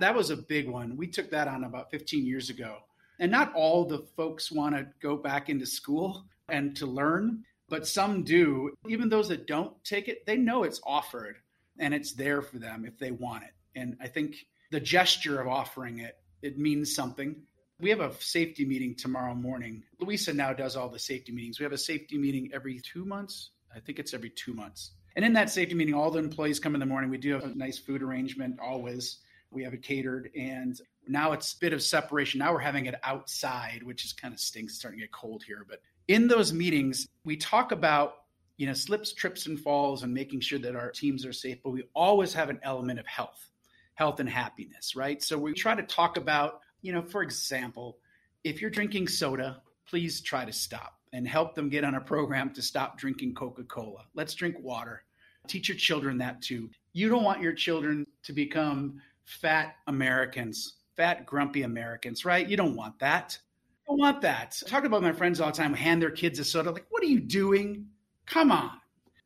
that 0.00 0.14
was 0.14 0.30
a 0.30 0.36
big 0.36 0.68
one. 0.68 0.96
We 0.96 1.06
took 1.06 1.30
that 1.30 1.48
on 1.48 1.64
about 1.64 1.90
15 1.90 2.24
years 2.24 2.50
ago. 2.50 2.78
And 3.18 3.32
not 3.32 3.52
all 3.54 3.84
the 3.84 4.00
folks 4.16 4.52
want 4.52 4.76
to 4.76 4.86
go 5.00 5.16
back 5.16 5.48
into 5.48 5.66
school 5.66 6.24
and 6.48 6.76
to 6.76 6.86
learn, 6.86 7.44
but 7.68 7.86
some 7.86 8.22
do. 8.22 8.72
Even 8.86 9.08
those 9.08 9.28
that 9.28 9.46
don't 9.46 9.72
take 9.84 10.08
it, 10.08 10.24
they 10.24 10.36
know 10.36 10.62
it's 10.62 10.80
offered 10.86 11.36
and 11.78 11.92
it's 11.92 12.12
there 12.12 12.42
for 12.42 12.58
them 12.58 12.84
if 12.84 12.98
they 12.98 13.10
want 13.10 13.44
it. 13.44 13.50
And 13.74 13.96
I 14.00 14.08
think 14.08 14.36
the 14.70 14.80
gesture 14.80 15.40
of 15.40 15.48
offering 15.48 15.98
it, 15.98 16.18
it 16.42 16.58
means 16.58 16.94
something. 16.94 17.36
We 17.80 17.90
have 17.90 18.00
a 18.00 18.12
safety 18.20 18.64
meeting 18.64 18.94
tomorrow 18.94 19.34
morning. 19.34 19.82
Louisa 20.00 20.32
now 20.32 20.52
does 20.52 20.76
all 20.76 20.88
the 20.88 20.98
safety 20.98 21.32
meetings. 21.32 21.58
We 21.58 21.64
have 21.64 21.72
a 21.72 21.78
safety 21.78 22.18
meeting 22.18 22.50
every 22.52 22.80
two 22.80 23.04
months. 23.04 23.50
I 23.74 23.80
think 23.80 23.98
it's 23.98 24.14
every 24.14 24.30
two 24.30 24.52
months. 24.52 24.92
And 25.16 25.24
in 25.24 25.32
that 25.34 25.50
safety 25.50 25.74
meeting, 25.74 25.94
all 25.94 26.10
the 26.10 26.18
employees 26.18 26.60
come 26.60 26.74
in 26.74 26.80
the 26.80 26.86
morning. 26.86 27.10
We 27.10 27.18
do 27.18 27.32
have 27.32 27.44
a 27.44 27.54
nice 27.54 27.78
food 27.78 28.02
arrangement 28.02 28.58
always. 28.60 29.18
We 29.50 29.64
have 29.64 29.74
it 29.74 29.82
catered, 29.82 30.30
and 30.36 30.78
now 31.06 31.32
it's 31.32 31.54
a 31.54 31.58
bit 31.58 31.72
of 31.72 31.82
separation. 31.82 32.38
Now 32.38 32.52
we're 32.52 32.58
having 32.58 32.86
it 32.86 32.94
outside, 33.02 33.82
which 33.82 34.04
is 34.04 34.12
kind 34.12 34.34
of 34.34 34.40
stinks. 34.40 34.74
Starting 34.74 35.00
to 35.00 35.04
get 35.06 35.12
cold 35.12 35.42
here, 35.42 35.64
but 35.68 35.80
in 36.06 36.28
those 36.28 36.52
meetings, 36.52 37.08
we 37.24 37.36
talk 37.36 37.72
about 37.72 38.14
you 38.56 38.66
know 38.66 38.74
slips, 38.74 39.12
trips, 39.12 39.46
and 39.46 39.58
falls, 39.58 40.02
and 40.02 40.12
making 40.12 40.40
sure 40.40 40.58
that 40.58 40.76
our 40.76 40.90
teams 40.90 41.24
are 41.24 41.32
safe. 41.32 41.58
But 41.62 41.70
we 41.70 41.84
always 41.94 42.34
have 42.34 42.50
an 42.50 42.60
element 42.62 42.98
of 43.00 43.06
health, 43.06 43.50
health 43.94 44.20
and 44.20 44.28
happiness, 44.28 44.94
right? 44.94 45.22
So 45.22 45.38
we 45.38 45.54
try 45.54 45.74
to 45.74 45.82
talk 45.82 46.16
about 46.16 46.60
you 46.82 46.92
know, 46.92 47.02
for 47.02 47.22
example, 47.22 47.98
if 48.44 48.60
you're 48.60 48.70
drinking 48.70 49.08
soda, 49.08 49.62
please 49.88 50.20
try 50.20 50.44
to 50.44 50.52
stop 50.52 50.94
and 51.12 51.26
help 51.26 51.54
them 51.54 51.68
get 51.68 51.84
on 51.84 51.94
a 51.94 52.00
program 52.00 52.50
to 52.54 52.62
stop 52.62 52.98
drinking 52.98 53.34
Coca 53.34 53.64
Cola. 53.64 54.04
Let's 54.14 54.34
drink 54.34 54.56
water. 54.60 55.02
Teach 55.46 55.68
your 55.68 55.78
children 55.78 56.18
that 56.18 56.42
too. 56.42 56.70
You 56.92 57.08
don't 57.08 57.24
want 57.24 57.40
your 57.40 57.54
children 57.54 58.06
to 58.24 58.32
become 58.32 59.00
fat 59.28 59.76
Americans, 59.86 60.76
fat, 60.96 61.26
grumpy 61.26 61.62
Americans, 61.62 62.24
right? 62.24 62.48
You 62.48 62.56
don't 62.56 62.74
want 62.74 62.98
that. 62.98 63.38
You 63.86 63.92
don't 63.92 64.00
want 64.00 64.22
that. 64.22 64.60
I 64.66 64.68
talk 64.70 64.84
about 64.84 65.02
my 65.02 65.12
friends 65.12 65.38
all 65.38 65.50
the 65.50 65.56
time 65.56 65.74
hand 65.74 66.00
their 66.00 66.10
kids 66.10 66.38
a 66.38 66.44
soda. 66.44 66.70
Like, 66.70 66.86
what 66.88 67.02
are 67.02 67.06
you 67.06 67.20
doing? 67.20 67.86
Come 68.24 68.50
on. 68.50 68.70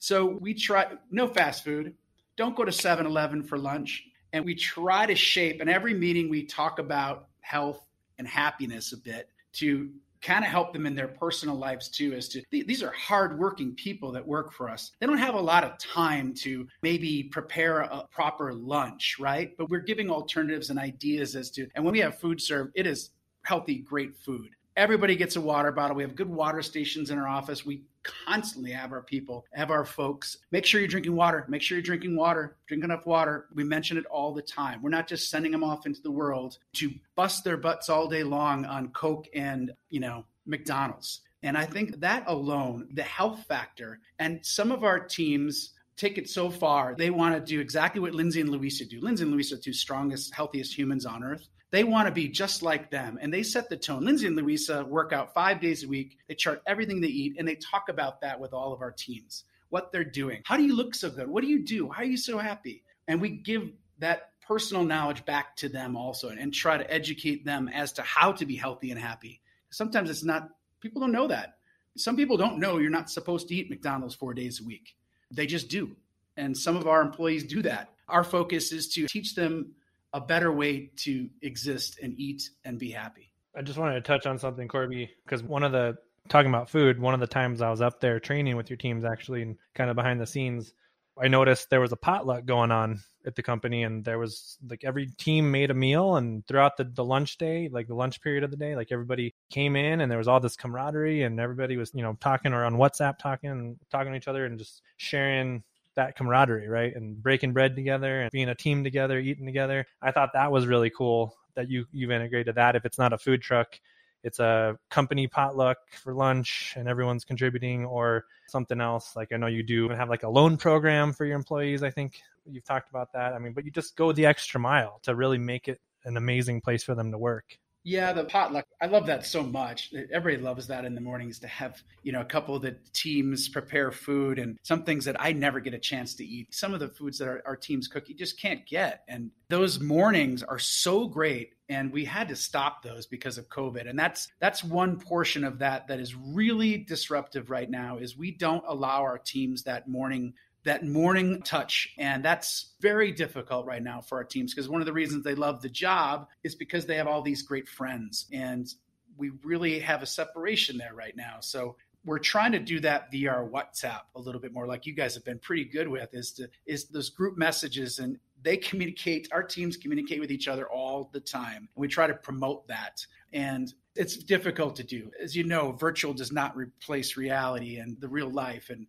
So 0.01 0.27
we 0.41 0.55
try 0.55 0.87
no 1.13 1.29
fast 1.29 1.63
food. 1.63 1.95
Don't 2.37 2.57
go 2.57 2.65
to 2.65 2.73
7 2.73 3.07
Eleven 3.07 3.45
for 3.45 3.57
lunch. 3.57 4.05
And 4.33 4.45
we 4.45 4.57
try 4.57 5.07
to 5.07 5.15
shape, 5.15 5.63
in 5.63 5.69
every 5.69 5.95
meeting, 5.95 6.29
we 6.29 6.45
talk 6.45 6.81
about 6.81 7.29
health 7.41 7.87
and 8.19 8.27
happiness 8.27 8.93
a 8.93 8.97
bit 8.97 9.29
to 9.55 9.89
kind 10.23 10.45
of 10.45 10.51
help 10.51 10.73
them 10.73 10.87
in 10.87 10.95
their 10.95 11.09
personal 11.09 11.57
lives 11.57 11.89
too 11.89 12.13
as 12.15 12.29
to 12.29 12.43
these 12.51 12.83
are 12.83 12.93
hardworking 12.93 13.75
people 13.75 14.13
that 14.13 14.27
work 14.27 14.53
for 14.53 14.69
us. 14.69 14.93
They 15.01 15.07
don't 15.07 15.19
have 15.19 15.35
a 15.35 15.41
lot 15.41 15.65
of 15.65 15.79
time 15.79 16.33
to 16.35 16.67
maybe 16.83 17.25
prepare 17.25 17.81
a 17.81 18.07
proper 18.11 18.53
lunch 18.53 19.17
right? 19.19 19.57
But 19.57 19.71
we're 19.71 19.81
giving 19.81 20.11
alternatives 20.11 20.71
and 20.71 20.79
ideas 20.79 21.37
as 21.37 21.51
to 21.53 21.67
and 21.75 21.85
when 21.85 21.93
we 21.93 22.01
have 22.01 22.19
food 22.19 22.41
served 22.41 22.73
it 22.75 22.87
is 22.87 23.11
healthy 23.45 23.79
great 23.79 24.17
food 24.17 24.51
everybody 24.77 25.17
gets 25.17 25.37
a 25.37 25.41
water 25.41 25.73
bottle 25.73 25.97
we 25.97 26.03
have 26.03 26.17
good 26.17 26.29
water 26.29 26.63
stations 26.63 27.11
in 27.11 27.19
our 27.19 27.29
office 27.29 27.65
we 27.65 27.83
constantly 28.03 28.71
have 28.73 28.93
our 28.93 29.03
people, 29.03 29.45
have 29.53 29.71
our 29.71 29.85
folks. 29.85 30.39
Make 30.51 30.67
sure 30.67 30.81
you're 30.81 30.89
drinking 30.89 31.17
water. 31.17 31.45
Make 31.49 31.63
sure 31.63 31.77
you're 31.77 31.83
drinking 31.83 32.17
water. 32.17 32.57
Drink 32.67 32.85
enough 32.85 33.07
water. 33.07 33.47
We 33.55 33.65
mention 33.65 33.97
it 33.97 34.07
all 34.07 34.33
the 34.33 34.43
time. 34.43 34.83
We're 34.83 34.91
not 34.91 35.09
just 35.09 35.31
sending 35.31 35.53
them 35.53 35.65
off 35.65 35.87
into 35.87 36.03
the 36.03 36.11
world 36.11 36.59
to 36.75 36.91
bust 37.15 37.45
their 37.45 37.57
butts 37.57 37.89
all 37.89 38.09
day 38.09 38.23
long 38.23 38.65
on 38.65 38.89
Coke 38.89 39.29
and, 39.35 39.73
you 39.91 40.01
know, 40.01 40.25
McDonald's. 40.47 41.21
And 41.43 41.59
I 41.59 41.67
think 41.67 42.01
that 42.01 42.25
alone, 42.27 42.89
the 42.93 43.03
health 43.03 43.45
factor, 43.49 44.01
and 44.19 44.45
some 44.45 44.71
of 44.71 44.85
our 44.85 45.01
teams 45.01 45.73
take 45.97 46.19
it 46.19 46.29
so 46.29 46.51
far, 46.51 46.95
they 46.97 47.11
want 47.11 47.35
to 47.35 47.41
do 47.41 47.61
exactly 47.61 48.01
what 48.01 48.15
Lindsay 48.15 48.41
and 48.41 48.51
Louisa 48.51 48.85
do. 48.85 49.01
Lindsay 49.01 49.25
and 49.25 49.33
Louisa 49.33 49.57
are 49.57 49.59
two 49.59 49.73
strongest, 49.73 50.35
healthiest 50.35 50.77
humans 50.77 51.05
on 51.05 51.25
earth. 51.25 51.49
They 51.73 51.85
want 51.85 52.07
to 52.07 52.13
be 52.13 52.29
just 52.29 52.63
like 52.63 52.91
them 52.91 53.19
and 53.21 53.33
they 53.33 53.43
set 53.43 53.71
the 53.71 53.79
tone. 53.79 54.05
Lindsay 54.05 54.27
and 54.27 54.37
Louisa 54.37 54.85
work 54.85 55.15
out 55.15 55.33
five 55.33 55.59
days 55.59 55.83
a 55.83 55.89
week. 55.89 56.19
They 56.29 56.35
chart 56.35 56.63
everything 56.67 57.01
they 57.01 57.09
eat 57.09 57.37
and 57.39 57.49
they 57.49 57.55
talk 57.57 57.89
about 57.89 58.21
that 58.21 58.39
with 58.39 58.53
all 58.53 58.75
of 58.75 58.83
our 58.83 58.93
teams, 58.93 59.45
what 59.71 59.91
they're 59.91 60.05
doing. 60.05 60.43
How 60.45 60.59
do 60.59 60.65
you 60.65 60.77
look 60.77 60.95
so 60.95 61.09
good? 61.09 61.29
What 61.29 61.41
do 61.43 61.49
you 61.49 61.65
do? 61.65 61.91
How 61.91 62.03
are 62.03 62.07
you 62.07 62.19
so 62.19 62.37
happy? 62.37 62.85
And 63.09 63.23
we 63.23 63.31
give 63.31 63.73
that 64.01 64.33
personal 64.47 64.85
knowledge 64.85 65.25
back 65.25 65.57
to 65.57 65.69
them 65.71 65.97
also 65.97 66.29
and 66.29 66.53
try 66.53 66.77
to 66.77 66.93
educate 66.93 67.47
them 67.47 67.69
as 67.69 67.91
to 67.93 68.03
how 68.03 68.33
to 68.33 68.45
be 68.45 68.55
healthy 68.55 68.91
and 68.91 69.01
happy. 69.01 69.41
Sometimes 69.71 70.11
it's 70.11 70.25
not, 70.25 70.51
people 70.81 71.01
don't 71.01 71.11
know 71.13 71.29
that. 71.29 71.55
Some 71.97 72.17
people 72.17 72.37
don't 72.37 72.59
know 72.59 72.77
you're 72.77 72.91
not 72.91 73.09
supposed 73.09 73.49
to 73.49 73.55
eat 73.55 73.71
McDonald's 73.71 74.15
four 74.15 74.35
days 74.35 74.61
a 74.61 74.65
week. 74.65 74.95
They 75.31 75.47
just 75.47 75.71
do. 75.71 75.97
And 76.37 76.55
some 76.55 76.77
of 76.77 76.87
our 76.87 77.01
employees 77.01 77.45
do 77.45 77.63
that. 77.63 77.89
Our 78.09 78.25
focus 78.25 78.73
is 78.73 78.89
to 78.89 79.07
teach 79.07 79.35
them 79.35 79.75
a 80.13 80.21
better 80.21 80.53
way 80.53 80.91
to 80.97 81.29
exist 81.41 81.99
and 82.03 82.19
eat 82.19 82.51
and 82.65 82.79
be 82.79 82.91
happy. 82.91 83.33
I 83.57 83.63
just 83.63 83.79
wanted 83.79 83.95
to 83.95 84.01
touch 84.01 84.27
on 84.27 84.39
something, 84.39 84.69
Corby, 84.69 85.11
because 85.25 85.43
one 85.43 85.63
of 85.63 85.73
the 85.73 85.97
talking 86.29 86.51
about 86.51 86.71
food, 86.71 87.01
one 87.01 87.15
of 87.15 87.21
the 87.21 87.27
times 87.27 87.61
I 87.61 87.71
was 87.71 87.81
up 87.81 88.01
there 88.01 88.21
training 88.21 88.57
with 88.57 88.71
your 88.71 88.77
teams 88.77 89.05
actually 89.05 89.43
and 89.43 89.57
kind 89.75 89.91
of 89.91 89.97
behind 89.97 90.21
the 90.21 90.27
scenes, 90.27 90.73
I 91.21 91.29
noticed 91.29 91.69
there 91.69 91.81
was 91.81 91.93
a 91.93 91.97
potluck 91.97 92.47
going 92.47 92.71
on 92.71 93.01
at 93.27 93.35
the 93.35 93.43
company 93.43 93.83
and 93.83 94.05
there 94.05 94.19
was 94.19 94.57
like 94.69 94.83
every 94.85 95.07
team 95.19 95.51
made 95.51 95.71
a 95.71 95.75
meal 95.75 96.17
and 96.17 96.47
throughout 96.47 96.77
the, 96.77 96.85
the 96.85 97.05
lunch 97.05 97.37
day, 97.37 97.69
like 97.71 97.87
the 97.87 97.95
lunch 97.95 98.23
period 98.23 98.45
of 98.45 98.51
the 98.51 98.57
day, 98.57 98.77
like 98.77 98.91
everybody 98.91 99.35
came 99.51 99.77
in 99.77 100.01
and 100.01 100.11
there 100.11 100.19
was 100.19 100.29
all 100.29 100.41
this 100.41 100.57
camaraderie 100.57 101.23
and 101.23 101.39
everybody 101.39 101.77
was, 101.77 101.93
you 101.95 102.03
know, 102.03 102.17
talking 102.21 102.53
or 102.55 102.65
on 102.65 102.77
WhatsApp 102.77 103.19
talking, 103.19 103.79
talking 103.91 104.13
to 104.13 104.17
each 104.17 104.29
other 104.29 104.47
and 104.47 104.59
just 104.59 104.81
sharing 104.97 105.63
that 105.97 106.17
camaraderie, 106.17 106.69
right? 106.69 106.95
And 106.95 107.23
breaking 107.23 107.53
bread 107.53 107.77
together 107.77 108.23
and 108.23 108.31
being 108.31 108.49
a 108.49 108.55
team 108.55 108.85
together, 108.85 109.19
eating 109.19 109.47
together. 109.47 109.87
I 110.01 110.11
thought 110.11 110.31
that 110.35 110.51
was 110.51 110.67
really 110.67 110.91
cool 110.91 111.35
that 111.55 111.69
you 111.69 111.87
you've 111.93 112.11
integrated 112.11 112.55
that. 112.55 112.77
If 112.77 112.85
it's 112.85 112.99
not 112.99 113.13
a 113.13 113.19
food 113.19 113.43
truck, 113.43 113.79
it's 114.23 114.39
a 114.39 114.79
company 114.91 115.27
potluck 115.27 115.79
for 115.91 116.15
lunch 116.15 116.75
and 116.77 116.89
everyone's 116.89 117.25
contributing 117.25 117.85
or 117.85 118.25
something 118.49 118.81
else. 118.81 119.17
Like 119.17 119.33
I 119.33 119.37
know 119.37 119.49
you 119.49 119.63
do 119.63 119.89
have 119.89 120.09
like 120.09 120.23
a 120.23 120.29
loan 120.29 120.57
program 120.57 121.13
for 121.13 121.25
your 121.25 121.37
employees. 121.37 121.83
I 121.83 121.91
think 121.91 122.21
you've 122.47 122.65
talked 122.65 122.91
about 122.91 123.13
that. 123.13 123.33
I 123.33 123.39
mean, 123.39 123.53
but 123.53 123.65
you 123.65 123.71
just 123.71 123.97
go 123.97 124.13
the 124.13 124.27
extra 124.27 124.61
mile 124.61 125.01
to 125.03 125.15
really 125.15 125.39
make 125.39 125.69
it 125.69 125.81
an 126.05 126.17
amazing 126.17 126.61
place 126.61 126.83
for 126.83 126.95
them 126.95 127.11
to 127.11 127.19
work. 127.19 127.59
Yeah, 127.85 128.13
the 128.13 128.25
potluck. 128.25 128.65
I 128.81 128.87
love 128.87 129.07
that 129.07 129.27
so 129.27 129.43
much. 129.43 129.93
Everybody 130.13 130.41
loves 130.41 130.69
that 130.69 130.85
in 130.85 130.95
the 130.95 131.01
mornings 131.01 131.41
to 131.41 131.49
have, 131.49 131.83
you 132.05 132.13
know, 132.13 132.21
a 132.21 132.25
couple 132.25 132.55
of 132.55 132.63
the 132.63 132.77
teams 132.93 133.49
prepare 133.49 133.91
food 133.91 134.39
and 134.39 134.57
some 134.63 134.85
things 134.85 135.05
that 135.05 135.21
I 135.21 135.33
never 135.33 135.59
get 135.59 135.75
a 135.75 135.81
chance 135.81 136.15
to 136.17 136.25
eat. 136.25 136.55
Some 136.55 136.75
of 136.75 136.81
the 136.81 136.89
foods 136.89 137.19
that 137.19 137.27
our, 137.27 137.43
our 137.45 137.57
teams 137.57 137.89
cook, 137.89 138.09
you 138.09 138.15
just 138.15 138.41
can't 138.41 138.65
get. 138.67 139.03
And 139.09 139.33
those 139.49 139.81
mornings 139.81 140.45
are 140.45 140.61
so 140.61 141.09
great. 141.09 141.55
And 141.69 141.93
we 141.93 142.05
had 142.05 142.29
to 142.29 142.37
stop 142.37 142.85
those 142.85 143.07
because 143.07 143.37
of 143.37 143.49
COVID. 143.49 143.89
And 143.91 143.99
that's 143.99 144.29
that's 144.39 144.63
one 144.63 145.01
portion 145.01 145.43
of 145.43 145.59
that 145.59 145.89
that 145.89 145.99
is 145.99 146.15
really 146.15 146.79
disruptive 146.79 147.51
right 147.51 147.69
now 147.69 147.99
is 147.99 148.17
we 148.17 148.31
don't 148.31 148.65
allow 148.69 149.01
our 149.03 149.19
teams 149.19 149.65
that 149.65 149.89
morning 149.89 150.35
that 150.65 150.85
morning 150.85 151.43
touch. 151.43 151.93
And 151.99 152.25
that's 152.25 152.73
very 152.81 153.13
difficult 153.13 153.67
right 153.67 153.83
now 153.83 154.01
for 154.01 154.19
our 154.19 154.25
teams 154.25 154.55
because 154.55 154.69
one 154.69 154.81
of 154.81 154.87
the 154.87 154.93
reasons 154.93 155.25
they 155.25 155.35
love 155.35 155.61
the 155.63 155.69
job 155.69 156.29
is 156.45 156.55
because 156.55 156.87
they 156.87 156.97
have 156.97 157.09
all 157.09 157.23
these 157.23 157.43
great 157.43 157.69
friends. 157.69 158.27
And 158.33 158.73
we 159.17 159.31
really 159.43 159.81
have 159.81 160.03
a 160.03 160.07
separation 160.07 160.79
there 160.79 160.95
right 160.95 161.17
now. 161.17 161.37
So 161.41 161.77
we're 162.05 162.19
trying 162.19 162.53
to 162.53 162.59
do 162.59 162.81
that 162.81 163.11
via 163.11 163.31
WhatsApp 163.33 164.03
a 164.17 164.21
little 164.21 164.41
bit 164.41 164.53
more, 164.53 164.67
like 164.67 164.87
you 164.87 164.93
guys 164.93 165.15
have 165.15 165.25
been 165.25 165.39
pretty 165.39 165.65
good 165.65 165.89
with, 165.89 166.15
is 166.15 166.33
to 166.33 166.49
is 166.67 166.87
those 166.87 167.11
group 167.11 167.37
messages 167.37 167.99
and 167.99 168.19
they 168.43 168.57
communicate, 168.57 169.29
our 169.33 169.43
teams 169.43 169.77
communicate 169.77 170.21
with 170.21 170.33
each 170.33 170.49
other 170.49 170.69
all 170.69 171.11
the 171.13 171.21
time. 171.21 171.69
And 171.75 171.81
we 171.81 171.89
try 171.89 172.09
to 172.09 172.15
promote 172.15 172.67
that. 172.69 173.07
And 173.33 173.73
it's 173.95 174.17
difficult 174.17 174.75
to 174.77 174.83
do. 174.83 175.11
As 175.23 175.37
you 175.37 175.45
know, 175.45 175.73
virtual 175.73 176.13
does 176.13 176.33
not 176.33 176.57
replace 176.57 177.17
reality 177.17 177.77
and 177.77 178.01
the 178.01 178.09
real 178.09 178.31
life. 178.31 178.71
And 178.71 178.87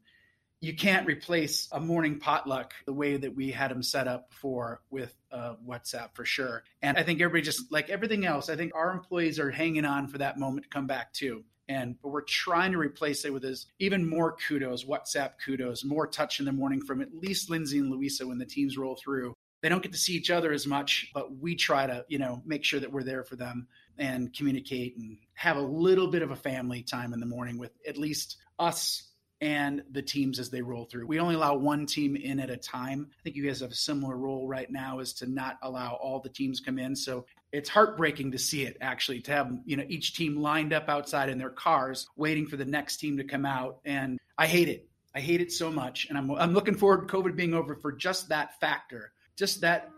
you 0.64 0.74
can't 0.74 1.06
replace 1.06 1.68
a 1.74 1.80
morning 1.80 2.20
potluck 2.20 2.74
the 2.86 2.94
way 2.94 3.18
that 3.18 3.36
we 3.36 3.52
had 3.52 3.70
them 3.70 3.84
set 3.84 4.08
up 4.08 4.32
for 4.32 4.80
with 4.90 5.14
uh, 5.30 5.56
WhatsApp 5.68 6.16
for 6.16 6.24
sure. 6.24 6.64
And 6.82 6.98
I 6.98 7.04
think 7.04 7.20
everybody 7.20 7.44
just 7.44 7.70
like 7.70 7.90
everything 7.90 8.26
else, 8.26 8.48
I 8.48 8.56
think 8.56 8.72
our 8.74 8.94
employees 8.94 9.40
are 9.40 9.52
hanging 9.52 9.84
on 9.84 10.08
for 10.08 10.20
that 10.20 10.40
moment 10.40 10.64
to 10.64 10.70
come 10.70 10.88
back 10.88 11.12
too. 11.12 11.44
And 11.68 12.02
but 12.02 12.10
we're 12.10 12.22
trying 12.22 12.72
to 12.72 12.78
replace 12.78 13.26
it 13.26 13.34
with 13.34 13.42
this 13.42 13.66
even 13.80 14.08
more 14.10 14.38
kudos, 14.48 14.86
WhatsApp 14.86 15.32
kudos, 15.46 15.84
more 15.84 16.08
touch 16.08 16.40
in 16.40 16.46
the 16.46 16.54
morning 16.54 16.80
from 16.80 17.02
at 17.02 17.14
least 17.14 17.50
Lindsay 17.50 17.80
and 17.80 17.92
Louisa 17.92 18.26
when 18.26 18.38
the 18.38 18.46
teams 18.46 18.78
roll 18.78 18.96
through. 18.96 19.34
They 19.62 19.68
don't 19.68 19.84
get 19.84 19.92
to 19.92 19.98
see 19.98 20.14
each 20.14 20.32
other 20.32 20.54
as 20.54 20.66
much, 20.66 21.12
but 21.14 21.36
we 21.36 21.56
try 21.56 21.88
to, 21.88 22.06
you 22.08 22.20
know, 22.20 22.42
make 22.46 22.64
sure 22.64 22.80
that 22.80 22.92
we're 22.92 23.04
there 23.04 23.26
for 23.26 23.36
them 23.36 23.68
and 23.98 24.34
communicate 24.34 24.96
and 24.96 25.18
have 25.34 25.58
a 25.58 25.62
little 25.62 26.08
bit 26.08 26.22
of 26.22 26.32
a 26.32 26.38
family 26.38 26.84
time 26.84 27.12
in 27.12 27.20
the 27.20 27.26
morning 27.26 27.58
with 27.58 27.72
at 27.86 27.98
least 27.98 28.38
us 28.60 29.10
and 29.44 29.84
the 29.92 30.02
teams 30.02 30.40
as 30.40 30.50
they 30.50 30.62
roll 30.62 30.86
through. 30.86 31.06
We 31.06 31.20
only 31.20 31.36
allow 31.36 31.56
one 31.56 31.86
team 31.86 32.16
in 32.16 32.40
at 32.40 32.50
a 32.50 32.56
time. 32.56 33.10
I 33.12 33.24
think 33.24 33.36
you 33.36 33.46
guys 33.46 33.60
have 33.60 33.72
a 33.72 33.76
similar 33.76 34.16
role 34.16 34.48
right 34.48 34.72
now 34.72 35.00
is 35.00 35.12
to 35.16 35.30
not 35.30 35.58
allow 35.62 35.96
all 36.02 36.22
the 36.22 36.30
teams 36.30 36.62
come 36.62 36.80
in. 36.80 36.96
So 36.96 37.26
it's 37.52 37.68
heartbreaking 37.68 38.32
to 38.32 38.38
see 38.38 38.64
it 38.64 38.78
actually 38.80 39.20
to 39.24 39.32
have 39.34 39.52
you 39.66 39.76
know 39.76 39.84
each 39.90 40.16
team 40.16 40.38
lined 40.38 40.72
up 40.72 40.88
outside 40.88 41.28
in 41.28 41.38
their 41.38 41.50
cars 41.50 42.08
waiting 42.16 42.48
for 42.48 42.56
the 42.56 42.64
next 42.64 42.98
team 42.98 43.18
to 43.18 43.26
come 43.26 43.46
out 43.46 43.80
and 43.84 44.18
I 44.38 44.48
hate 44.48 44.70
it. 44.70 44.88
I 45.14 45.20
hate 45.20 45.42
it 45.42 45.52
so 45.52 45.70
much 45.70 46.08
and 46.08 46.18
I'm 46.18 46.32
I'm 46.32 46.54
looking 46.54 46.76
forward 46.76 47.10
to 47.10 47.14
COVID 47.14 47.36
being 47.36 47.54
over 47.54 47.76
for 47.76 47.92
just 47.92 48.30
that 48.30 48.58
factor. 48.62 49.12
Just 49.36 49.60
that 49.60 49.92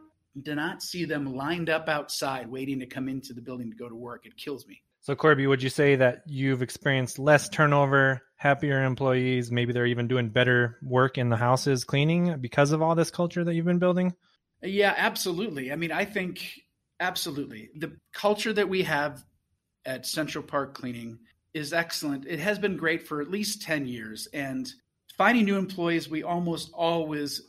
to 0.44 0.56
not 0.56 0.82
see 0.82 1.06
them 1.06 1.36
lined 1.36 1.70
up 1.70 1.88
outside 1.88 2.50
waiting 2.50 2.80
to 2.80 2.88
come 2.88 3.08
into 3.08 3.32
the 3.32 3.42
building 3.42 3.70
to 3.70 3.78
go 3.78 3.88
to 3.88 3.96
work. 3.96 4.26
It 4.26 4.36
kills 4.38 4.66
me. 4.66 4.82
So, 5.06 5.16
Corby, 5.16 5.46
would 5.46 5.62
you 5.62 5.70
say 5.70 5.96
that 5.98 6.24
you've 6.26 6.64
experienced 6.64 7.20
less 7.20 7.48
turnover, 7.48 8.24
happier 8.46 8.84
employees? 8.84 9.52
Maybe 9.52 9.74
they're 9.74 9.88
even 9.88 10.08
doing 10.08 10.30
better 10.30 10.78
work 10.84 11.18
in 11.18 11.30
the 11.30 11.36
houses 11.36 11.84
cleaning 11.84 12.38
because 12.38 12.72
of 12.72 12.82
all 12.82 12.94
this 12.94 13.10
culture 13.10 13.44
that 13.44 13.56
you've 13.56 13.66
been 13.66 13.80
building? 13.80 14.14
Yeah, 14.62 14.94
absolutely. 14.96 15.72
I 15.72 15.76
mean, 15.76 15.92
I 15.92 16.06
think 16.06 16.62
absolutely. 17.00 17.72
The 17.76 17.98
culture 18.14 18.54
that 18.54 18.70
we 18.70 18.84
have 18.84 19.26
at 19.86 20.06
Central 20.06 20.44
Park 20.44 20.76
Cleaning 20.76 21.18
is 21.56 21.74
excellent. 21.74 22.28
It 22.28 22.40
has 22.40 22.60
been 22.60 22.78
great 22.78 23.08
for 23.08 23.20
at 23.20 23.32
least 23.32 23.64
10 23.64 23.88
years. 23.88 24.28
And 24.32 24.72
finding 25.18 25.46
new 25.46 25.58
employees, 25.58 26.08
we 26.08 26.22
almost 26.22 26.72
always 26.72 27.42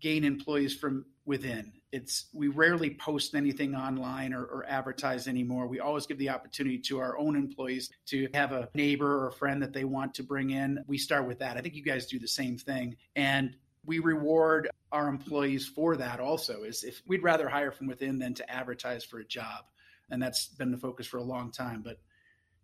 gain 0.00 0.22
employees 0.22 0.76
from 0.76 1.06
within 1.24 1.72
it's 1.92 2.26
we 2.32 2.48
rarely 2.48 2.90
post 2.94 3.34
anything 3.34 3.74
online 3.74 4.32
or, 4.32 4.44
or, 4.44 4.64
advertise 4.66 5.28
anymore. 5.28 5.66
We 5.66 5.78
always 5.78 6.06
give 6.06 6.18
the 6.18 6.30
opportunity 6.30 6.78
to 6.78 6.98
our 6.98 7.18
own 7.18 7.36
employees 7.36 7.90
to 8.06 8.28
have 8.32 8.52
a 8.52 8.68
neighbor 8.74 9.24
or 9.24 9.28
a 9.28 9.32
friend 9.32 9.62
that 9.62 9.74
they 9.74 9.84
want 9.84 10.14
to 10.14 10.22
bring 10.22 10.50
in. 10.50 10.82
We 10.86 10.96
start 10.96 11.26
with 11.26 11.38
that. 11.40 11.58
I 11.58 11.60
think 11.60 11.74
you 11.74 11.82
guys 11.82 12.06
do 12.06 12.18
the 12.18 12.26
same 12.26 12.56
thing. 12.56 12.96
And 13.14 13.54
we 13.84 13.98
reward 13.98 14.70
our 14.90 15.08
employees 15.08 15.66
for 15.66 15.96
that 15.96 16.20
also 16.20 16.62
is 16.62 16.82
if 16.82 17.02
we'd 17.06 17.22
rather 17.22 17.48
hire 17.48 17.72
from 17.72 17.88
within 17.88 18.18
than 18.18 18.34
to 18.34 18.50
advertise 18.50 19.04
for 19.04 19.18
a 19.18 19.24
job. 19.24 19.64
And 20.10 20.22
that's 20.22 20.46
been 20.46 20.70
the 20.70 20.78
focus 20.78 21.06
for 21.06 21.18
a 21.18 21.22
long 21.22 21.50
time. 21.50 21.82
But 21.82 21.98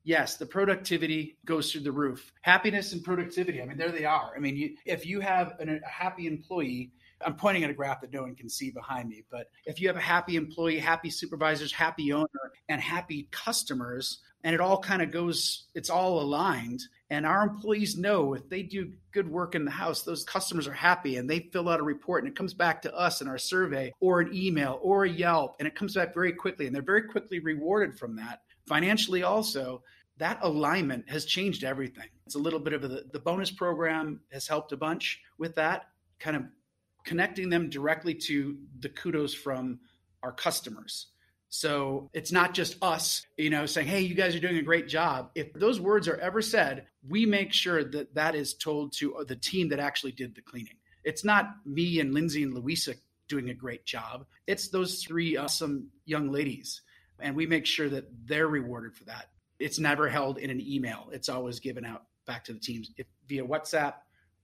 yes, 0.05 0.37
the 0.37 0.47
productivity 0.47 1.37
goes 1.45 1.73
through 1.73 1.83
the 1.83 1.93
roof. 1.93 2.33
Happiness 2.43 2.93
and 2.93 3.05
productivity. 3.05 3.61
I 3.61 3.67
mean, 3.67 3.79
there 3.79 3.93
they 3.93 4.05
are. 4.05 4.33
I 4.35 4.39
mean, 4.39 4.57
you, 4.57 4.77
if 4.85 5.07
you 5.07 5.21
have 5.21 5.55
an, 5.61 5.81
a 5.85 5.89
happy 5.89 6.27
employee, 6.27 6.93
I'm 7.25 7.35
pointing 7.35 7.65
at 7.65 7.71
a 7.71 7.75
graph 7.75 8.01
that 8.01 8.13
no 8.13 8.23
one 8.23 8.35
can 8.35 8.49
see 8.49 8.71
behind 8.71 9.09
me. 9.09 9.25
But 9.31 9.51
if 9.67 9.81
you 9.81 9.89
have 9.89 9.97
a 9.97 10.01
happy 10.01 10.37
employee, 10.37 10.79
happy 10.79 11.11
supervisors, 11.11 11.73
happy 11.73 12.13
owner, 12.13 12.53
and 12.69 12.81
happy 12.81 13.29
customers, 13.31 14.19
and 14.45 14.55
it 14.55 14.61
all 14.61 14.79
kind 14.79 15.03
of 15.03 15.11
goes, 15.11 15.65
it's 15.75 15.91
all 15.91 16.21
aligned. 16.21 16.83
And 17.11 17.27
our 17.27 17.43
employees 17.43 17.97
know 17.97 18.35
if 18.35 18.49
they 18.49 18.63
do 18.63 18.93
good 19.13 19.29
work 19.29 19.55
in 19.55 19.65
the 19.65 19.71
house, 19.71 20.03
those 20.03 20.25
customers 20.25 20.69
are 20.69 20.73
happy 20.73 21.17
and 21.17 21.29
they 21.29 21.49
fill 21.53 21.69
out 21.69 21.81
a 21.81 21.83
report 21.83 22.23
and 22.23 22.33
it 22.33 22.37
comes 22.37 22.55
back 22.55 22.83
to 22.83 22.95
us 22.95 23.21
in 23.21 23.29
our 23.29 23.39
survey 23.39 23.93
or 24.01 24.21
an 24.21 24.31
email 24.33 24.79
or 24.83 25.05
a 25.05 25.11
Yelp 25.11 25.57
and 25.59 25.67
it 25.67 25.75
comes 25.75 25.95
back 25.95 26.15
very 26.15 26.33
quickly 26.33 26.67
and 26.67 26.75
they're 26.75 26.83
very 26.83 27.03
quickly 27.03 27.41
rewarded 27.41 27.99
from 27.99 28.15
that. 28.17 28.43
Financially, 28.67 29.23
also, 29.23 29.83
that 30.19 30.39
alignment 30.43 31.09
has 31.09 31.25
changed 31.25 31.65
everything. 31.65 32.09
It's 32.27 32.35
a 32.35 32.41
little 32.41 32.59
bit 32.59 32.75
of 32.75 32.85
a, 32.85 33.03
the 33.13 33.21
bonus 33.21 33.51
program 33.51 34.21
has 34.31 34.47
helped 34.47 34.73
a 34.73 34.77
bunch 34.77 35.21
with 35.39 35.55
that, 35.55 35.87
kind 36.19 36.37
of 36.37 36.43
connecting 37.09 37.49
them 37.49 37.71
directly 37.71 38.13
to 38.13 38.59
the 38.81 38.91
kudos 38.91 39.33
from 39.33 39.81
our 40.23 40.31
customers. 40.31 41.07
So 41.49 42.11
it's 42.13 42.31
not 42.31 42.53
just 42.53 42.77
us, 42.83 43.27
you 43.39 43.49
know, 43.49 43.65
saying, 43.65 43.89
"Hey, 43.89 44.03
you 44.03 44.15
guys 44.15 44.35
are 44.35 44.41
doing 44.41 44.59
a 44.59 44.63
great 44.63 44.89
job." 44.89 45.31
If 45.35 45.55
those 45.55 45.81
words 45.81 46.07
are 46.07 46.19
ever 46.19 46.43
said, 46.43 46.87
we 47.09 47.25
make 47.25 47.55
sure 47.55 47.83
that 47.83 48.15
that 48.15 48.35
is 48.35 48.53
told 48.53 48.93
to 48.99 49.25
the 49.27 49.37
team 49.37 49.71
that 49.71 49.79
actually 49.79 50.13
did 50.13 50.35
the 50.35 50.43
cleaning. 50.43 50.77
It's 51.03 51.25
not 51.25 51.55
me 51.65 51.99
and 51.99 52.13
Lindsay 52.13 52.43
and 52.43 52.53
Louisa 52.53 52.95
doing 53.27 53.49
a 53.49 53.55
great 53.55 53.87
job. 53.87 54.27
It's 54.47 54.69
those 54.69 55.03
three 55.03 55.39
awesome 55.39 55.91
young 56.05 56.31
ladies, 56.31 56.83
and 57.19 57.35
we 57.35 57.47
make 57.47 57.65
sure 57.65 57.89
that 57.89 58.05
they're 58.27 58.49
rewarded 58.49 58.95
for 58.95 59.05
that. 59.05 59.31
It's 59.59 59.79
never 59.79 60.11
held 60.11 60.37
in 60.37 60.51
an 60.51 60.61
email. 60.61 61.09
It's 61.11 61.31
always 61.31 61.59
given 61.59 61.87
out 61.87 62.05
back 62.27 62.45
to 62.45 62.53
the 62.53 62.61
teams 62.61 62.91
if, 62.99 63.07
via 63.27 63.47
WhatsApp, 63.47 63.95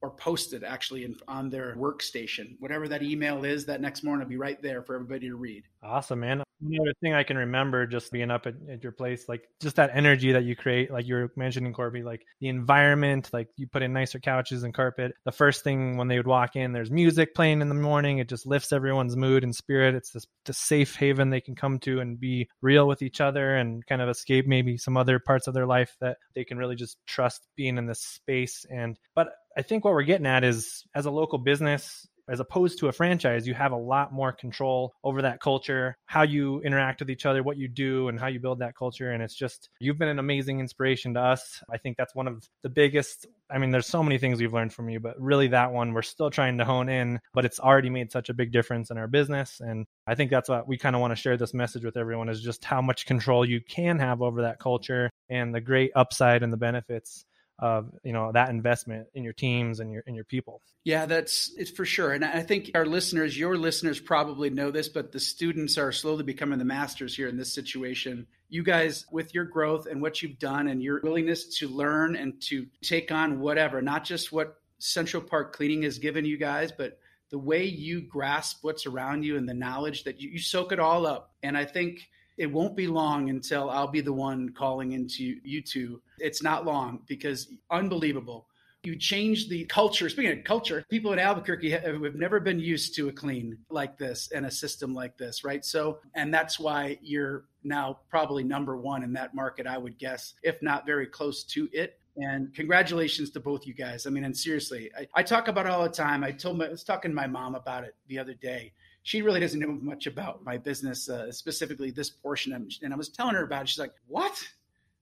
or 0.04 0.10
posted 0.10 0.62
actually 0.62 1.06
in, 1.06 1.16
on 1.28 1.48
their 1.48 1.74
workstation. 1.76 2.56
Whatever 2.58 2.86
that 2.88 3.02
email 3.02 3.42
is, 3.42 3.64
that 3.64 3.80
next 3.80 4.04
morning 4.04 4.26
will 4.26 4.30
be 4.30 4.36
right 4.36 4.60
there 4.60 4.82
for 4.82 4.94
everybody 4.94 5.28
to 5.28 5.36
read. 5.36 5.64
Awesome, 5.82 6.20
man. 6.20 6.42
Another 6.60 6.92
thing 7.00 7.14
I 7.14 7.22
can 7.22 7.38
remember 7.38 7.86
just 7.86 8.12
being 8.12 8.30
up 8.30 8.46
at, 8.46 8.54
at, 8.70 8.82
your 8.82 8.92
place, 8.92 9.28
like 9.28 9.48
just 9.60 9.76
that 9.76 9.90
energy 9.94 10.32
that 10.32 10.44
you 10.44 10.56
create, 10.56 10.90
like 10.90 11.06
you 11.06 11.14
were 11.14 11.32
mentioning, 11.36 11.72
Corby, 11.72 12.02
like 12.02 12.24
the 12.40 12.48
environment, 12.48 13.30
like 13.32 13.48
you 13.56 13.66
put 13.66 13.82
in 13.82 13.94
nicer 13.94 14.18
couches 14.18 14.62
and 14.62 14.74
carpet. 14.74 15.12
The 15.24 15.32
first 15.32 15.64
thing 15.64 15.96
when 15.96 16.08
they 16.08 16.18
would 16.18 16.26
walk 16.26 16.54
in, 16.54 16.72
there's 16.72 16.90
music 16.90 17.34
playing 17.34 17.62
in 17.62 17.70
the 17.70 17.74
morning. 17.74 18.18
It 18.18 18.28
just 18.28 18.46
lifts 18.46 18.72
everyone's 18.72 19.16
mood 19.16 19.42
and 19.42 19.54
spirit. 19.54 19.94
It's 19.94 20.10
this, 20.10 20.26
this 20.44 20.58
safe 20.58 20.96
haven 20.96 21.30
they 21.30 21.40
can 21.40 21.54
come 21.54 21.78
to 21.80 22.00
and 22.00 22.20
be 22.20 22.48
real 22.60 22.86
with 22.86 23.00
each 23.00 23.22
other 23.22 23.56
and 23.56 23.84
kind 23.86 24.02
of 24.02 24.10
escape 24.10 24.46
maybe 24.46 24.76
some 24.76 24.98
other 24.98 25.18
parts 25.18 25.46
of 25.46 25.54
their 25.54 25.66
life 25.66 25.96
that 26.00 26.18
they 26.34 26.44
can 26.44 26.58
really 26.58 26.76
just 26.76 26.98
trust 27.06 27.46
being 27.56 27.78
in 27.78 27.86
this 27.86 28.00
space. 28.00 28.66
And, 28.70 28.98
but 29.14 29.28
I 29.56 29.62
think 29.62 29.84
what 29.84 29.94
we're 29.94 30.02
getting 30.02 30.26
at 30.26 30.44
is 30.44 30.84
as 30.94 31.06
a 31.06 31.10
local 31.10 31.38
business, 31.38 32.06
as 32.28 32.40
opposed 32.40 32.78
to 32.78 32.88
a 32.88 32.92
franchise, 32.92 33.46
you 33.46 33.54
have 33.54 33.72
a 33.72 33.76
lot 33.76 34.12
more 34.12 34.32
control 34.32 34.94
over 35.04 35.22
that 35.22 35.40
culture, 35.40 35.96
how 36.06 36.22
you 36.22 36.60
interact 36.62 37.00
with 37.00 37.10
each 37.10 37.26
other, 37.26 37.42
what 37.42 37.58
you 37.58 37.68
do, 37.68 38.08
and 38.08 38.18
how 38.18 38.28
you 38.28 38.40
build 38.40 38.60
that 38.60 38.74
culture. 38.74 39.10
And 39.10 39.22
it's 39.22 39.34
just, 39.34 39.68
you've 39.78 39.98
been 39.98 40.08
an 40.08 40.18
amazing 40.18 40.60
inspiration 40.60 41.14
to 41.14 41.20
us. 41.20 41.62
I 41.70 41.76
think 41.76 41.96
that's 41.96 42.14
one 42.14 42.26
of 42.26 42.48
the 42.62 42.70
biggest. 42.70 43.26
I 43.50 43.58
mean, 43.58 43.70
there's 43.70 43.86
so 43.86 44.02
many 44.02 44.18
things 44.18 44.40
we've 44.40 44.54
learned 44.54 44.72
from 44.72 44.88
you, 44.88 45.00
but 45.00 45.20
really 45.20 45.48
that 45.48 45.72
one 45.72 45.92
we're 45.92 46.02
still 46.02 46.30
trying 46.30 46.58
to 46.58 46.64
hone 46.64 46.88
in, 46.88 47.20
but 47.34 47.44
it's 47.44 47.60
already 47.60 47.90
made 47.90 48.10
such 48.10 48.30
a 48.30 48.34
big 48.34 48.52
difference 48.52 48.90
in 48.90 48.96
our 48.96 49.06
business. 49.06 49.60
And 49.60 49.86
I 50.06 50.14
think 50.14 50.30
that's 50.30 50.48
what 50.48 50.66
we 50.66 50.78
kind 50.78 50.96
of 50.96 51.00
want 51.00 51.12
to 51.12 51.20
share 51.20 51.36
this 51.36 51.54
message 51.54 51.84
with 51.84 51.96
everyone 51.96 52.28
is 52.28 52.40
just 52.40 52.64
how 52.64 52.80
much 52.80 53.06
control 53.06 53.44
you 53.44 53.60
can 53.60 53.98
have 53.98 54.22
over 54.22 54.42
that 54.42 54.58
culture 54.58 55.10
and 55.28 55.54
the 55.54 55.60
great 55.60 55.92
upside 55.94 56.42
and 56.42 56.52
the 56.52 56.56
benefits 56.56 57.24
of 57.58 57.90
you 58.02 58.12
know 58.12 58.32
that 58.32 58.50
investment 58.50 59.06
in 59.14 59.22
your 59.22 59.32
teams 59.32 59.80
and 59.80 59.92
your 59.92 60.02
in 60.06 60.14
your 60.14 60.24
people. 60.24 60.60
Yeah 60.84 61.06
that's 61.06 61.52
it's 61.56 61.70
for 61.70 61.84
sure. 61.84 62.12
And 62.12 62.24
i 62.24 62.42
think 62.42 62.70
our 62.74 62.86
listeners 62.86 63.38
your 63.38 63.56
listeners 63.56 64.00
probably 64.00 64.50
know 64.50 64.70
this 64.70 64.88
but 64.88 65.12
the 65.12 65.20
students 65.20 65.78
are 65.78 65.92
slowly 65.92 66.24
becoming 66.24 66.58
the 66.58 66.64
masters 66.64 67.14
here 67.14 67.28
in 67.28 67.36
this 67.36 67.52
situation. 67.52 68.26
You 68.48 68.62
guys, 68.62 69.06
with 69.10 69.34
your 69.34 69.44
growth 69.44 69.86
and 69.86 70.02
what 70.02 70.22
you've 70.22 70.38
done 70.38 70.68
and 70.68 70.82
your 70.82 71.00
willingness 71.02 71.58
to 71.58 71.68
learn 71.68 72.16
and 72.16 72.40
to 72.42 72.66
take 72.82 73.10
on 73.10 73.40
whatever, 73.40 73.82
not 73.82 74.04
just 74.04 74.32
what 74.32 74.58
Central 74.78 75.22
Park 75.22 75.54
Cleaning 75.56 75.82
has 75.82 75.98
given 75.98 76.24
you 76.24 76.36
guys, 76.36 76.70
but 76.70 76.98
the 77.30 77.38
way 77.38 77.64
you 77.64 78.00
grasp 78.02 78.58
what's 78.62 78.86
around 78.86 79.24
you 79.24 79.36
and 79.36 79.48
the 79.48 79.54
knowledge 79.54 80.04
that 80.04 80.20
you, 80.20 80.30
you 80.30 80.38
soak 80.38 80.72
it 80.72 80.78
all 80.78 81.06
up. 81.06 81.34
And 81.42 81.56
I 81.56 81.64
think 81.64 82.08
it 82.36 82.46
won't 82.46 82.76
be 82.76 82.86
long 82.86 83.30
until 83.30 83.70
I'll 83.70 83.88
be 83.88 84.00
the 84.00 84.12
one 84.12 84.50
calling 84.50 84.92
into 84.92 85.36
you 85.44 85.62
two. 85.62 86.00
It's 86.18 86.42
not 86.42 86.64
long 86.64 87.00
because 87.06 87.48
unbelievable. 87.70 88.46
You 88.82 88.96
change 88.96 89.48
the 89.48 89.64
culture. 89.64 90.10
Speaking 90.10 90.38
of 90.38 90.44
culture, 90.44 90.84
people 90.90 91.12
in 91.14 91.18
Albuquerque 91.18 91.70
have 91.70 92.14
never 92.14 92.38
been 92.38 92.60
used 92.60 92.94
to 92.96 93.08
a 93.08 93.12
clean 93.12 93.56
like 93.70 93.96
this 93.96 94.30
and 94.34 94.44
a 94.44 94.50
system 94.50 94.92
like 94.92 95.16
this, 95.16 95.42
right? 95.42 95.64
So, 95.64 96.00
and 96.14 96.34
that's 96.34 96.60
why 96.60 96.98
you're 97.00 97.44
now 97.62 98.00
probably 98.10 98.44
number 98.44 98.76
one 98.76 99.02
in 99.02 99.14
that 99.14 99.34
market, 99.34 99.66
I 99.66 99.78
would 99.78 99.98
guess, 99.98 100.34
if 100.42 100.60
not 100.60 100.84
very 100.84 101.06
close 101.06 101.44
to 101.44 101.66
it. 101.72 101.98
And 102.16 102.54
congratulations 102.54 103.30
to 103.30 103.40
both 103.40 103.66
you 103.66 103.72
guys. 103.72 104.06
I 104.06 104.10
mean, 104.10 104.24
and 104.24 104.36
seriously, 104.36 104.90
I, 104.96 105.08
I 105.14 105.22
talk 105.22 105.48
about 105.48 105.64
it 105.64 105.72
all 105.72 105.82
the 105.82 105.88
time. 105.88 106.22
I 106.22 106.30
told 106.30 106.58
my, 106.58 106.66
I 106.66 106.70
was 106.70 106.84
talking 106.84 107.10
to 107.10 107.14
my 107.14 107.26
mom 107.26 107.54
about 107.54 107.84
it 107.84 107.94
the 108.08 108.18
other 108.18 108.34
day 108.34 108.72
she 109.04 109.20
really 109.20 109.38
doesn't 109.38 109.60
know 109.60 109.78
much 109.82 110.06
about 110.06 110.42
my 110.44 110.56
business, 110.56 111.10
uh, 111.10 111.30
specifically 111.30 111.90
this 111.90 112.08
portion. 112.08 112.52
And 112.82 112.92
I 112.92 112.96
was 112.96 113.10
telling 113.10 113.34
her 113.34 113.44
about 113.44 113.62
it. 113.62 113.68
She's 113.68 113.78
like, 113.78 113.94
"What? 114.08 114.42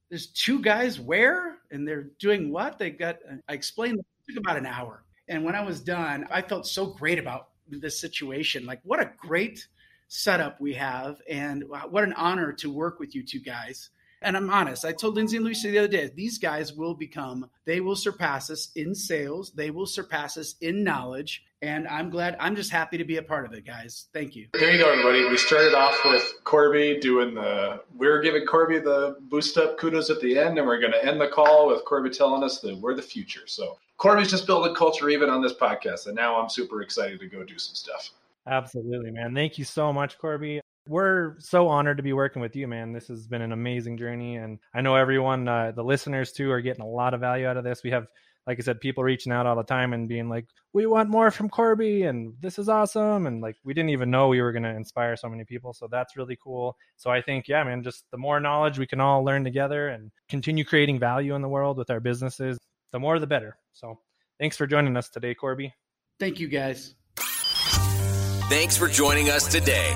There's 0.09 0.27
two 0.27 0.61
guys 0.61 0.99
where? 0.99 1.57
And 1.71 1.87
they're 1.87 2.09
doing 2.19 2.51
what? 2.51 2.77
They 2.77 2.91
got." 2.91 3.19
I 3.47 3.53
explained. 3.53 3.99
It 3.99 4.05
took 4.27 4.37
about 4.37 4.57
an 4.57 4.65
hour. 4.65 5.03
And 5.29 5.45
when 5.45 5.55
I 5.55 5.61
was 5.61 5.79
done, 5.79 6.27
I 6.29 6.41
felt 6.41 6.67
so 6.67 6.87
great 6.87 7.17
about 7.17 7.47
this 7.69 7.97
situation. 7.99 8.65
Like, 8.65 8.81
what 8.83 8.99
a 8.99 9.09
great 9.17 9.67
setup 10.09 10.59
we 10.59 10.73
have, 10.73 11.21
and 11.29 11.63
what 11.89 12.03
an 12.03 12.13
honor 12.13 12.51
to 12.51 12.69
work 12.69 12.99
with 12.99 13.15
you 13.15 13.23
two 13.23 13.39
guys. 13.39 13.89
And 14.23 14.37
I'm 14.37 14.49
honest. 14.49 14.85
I 14.85 14.93
told 14.93 15.15
Lindsay 15.15 15.37
and 15.37 15.45
Lucy 15.45 15.69
the 15.69 15.79
other 15.79 15.87
day, 15.87 16.09
these 16.15 16.37
guys 16.37 16.73
will 16.73 16.93
become, 16.93 17.49
they 17.65 17.81
will 17.81 17.95
surpass 17.95 18.49
us 18.49 18.69
in 18.75 18.95
sales. 18.95 19.51
They 19.51 19.69
will 19.69 19.85
surpass 19.85 20.37
us 20.37 20.55
in 20.61 20.83
knowledge. 20.83 21.43
And 21.61 21.87
I'm 21.87 22.09
glad, 22.09 22.35
I'm 22.39 22.55
just 22.55 22.71
happy 22.71 22.97
to 22.97 23.03
be 23.03 23.17
a 23.17 23.21
part 23.21 23.45
of 23.45 23.53
it, 23.53 23.65
guys. 23.65 24.07
Thank 24.13 24.35
you. 24.35 24.47
There 24.53 24.71
you 24.71 24.83
go, 24.83 24.91
everybody. 24.91 25.29
We 25.29 25.37
started 25.37 25.73
off 25.73 25.97
with 26.05 26.23
Corby 26.43 26.99
doing 26.99 27.35
the, 27.35 27.81
we 27.97 28.07
are 28.07 28.21
giving 28.21 28.45
Corby 28.45 28.79
the 28.79 29.17
boost 29.29 29.57
up 29.57 29.77
kudos 29.77 30.09
at 30.09 30.19
the 30.19 30.37
end, 30.37 30.57
and 30.57 30.67
we're 30.67 30.79
going 30.79 30.93
to 30.93 31.05
end 31.05 31.21
the 31.21 31.27
call 31.27 31.67
with 31.67 31.83
Corby 31.85 32.09
telling 32.09 32.43
us 32.43 32.59
that 32.61 32.77
we're 32.77 32.95
the 32.95 33.01
future. 33.01 33.45
So 33.45 33.77
Corby's 33.97 34.29
just 34.29 34.47
building 34.47 34.73
culture 34.75 35.09
even 35.09 35.29
on 35.29 35.41
this 35.41 35.53
podcast. 35.53 36.07
And 36.07 36.15
now 36.15 36.41
I'm 36.41 36.49
super 36.49 36.81
excited 36.81 37.19
to 37.19 37.27
go 37.27 37.43
do 37.43 37.57
some 37.57 37.75
stuff. 37.75 38.11
Absolutely, 38.47 39.11
man. 39.11 39.33
Thank 39.33 39.57
you 39.57 39.63
so 39.63 39.93
much, 39.93 40.17
Corby. 40.17 40.59
We're 40.85 41.39
so 41.39 41.69
honored 41.69 41.97
to 41.97 42.03
be 42.03 42.13
working 42.13 42.41
with 42.41 42.55
you, 42.55 42.67
man. 42.67 42.91
This 42.91 43.07
has 43.07 43.25
been 43.27 43.41
an 43.41 43.53
amazing 43.53 43.97
journey. 43.97 44.35
And 44.35 44.59
I 44.73 44.81
know 44.81 44.95
everyone, 44.95 45.47
uh, 45.47 45.71
the 45.71 45.83
listeners 45.83 46.33
too, 46.33 46.51
are 46.51 46.61
getting 46.61 46.83
a 46.83 46.87
lot 46.87 47.13
of 47.13 47.21
value 47.21 47.47
out 47.47 47.55
of 47.55 47.63
this. 47.63 47.83
We 47.83 47.91
have, 47.91 48.07
like 48.45 48.59
I 48.59 48.63
said, 48.63 48.81
people 48.81 49.01
reaching 49.01 49.31
out 49.31 49.45
all 49.45 49.55
the 49.55 49.63
time 49.63 49.93
and 49.93 50.09
being 50.09 50.27
like, 50.27 50.45
we 50.73 50.85
want 50.85 51.09
more 51.09 51.31
from 51.31 51.47
Corby 51.47 52.03
and 52.03 52.33
this 52.41 52.59
is 52.59 52.67
awesome. 52.67 53.27
And 53.27 53.39
like, 53.39 53.55
we 53.63 53.73
didn't 53.73 53.91
even 53.91 54.11
know 54.11 54.27
we 54.27 54.41
were 54.41 54.51
going 54.51 54.63
to 54.63 54.75
inspire 54.75 55.15
so 55.15 55.29
many 55.29 55.45
people. 55.45 55.71
So 55.71 55.87
that's 55.89 56.17
really 56.17 56.37
cool. 56.43 56.75
So 56.97 57.09
I 57.09 57.21
think, 57.21 57.47
yeah, 57.47 57.63
man, 57.63 57.81
just 57.81 58.03
the 58.11 58.17
more 58.17 58.41
knowledge 58.41 58.77
we 58.77 58.87
can 58.87 58.99
all 58.99 59.23
learn 59.23 59.45
together 59.45 59.87
and 59.87 60.11
continue 60.27 60.65
creating 60.65 60.99
value 60.99 61.33
in 61.35 61.41
the 61.41 61.47
world 61.47 61.77
with 61.77 61.89
our 61.89 62.01
businesses, 62.01 62.59
the 62.91 62.99
more 62.99 63.19
the 63.19 63.27
better. 63.27 63.57
So 63.71 63.99
thanks 64.37 64.57
for 64.57 64.67
joining 64.67 64.97
us 64.97 65.09
today, 65.09 65.33
Corby. 65.33 65.73
Thank 66.19 66.41
you, 66.41 66.49
guys. 66.49 66.95
Thanks 68.49 68.75
for 68.75 68.89
joining 68.89 69.29
us 69.29 69.47
today. 69.47 69.95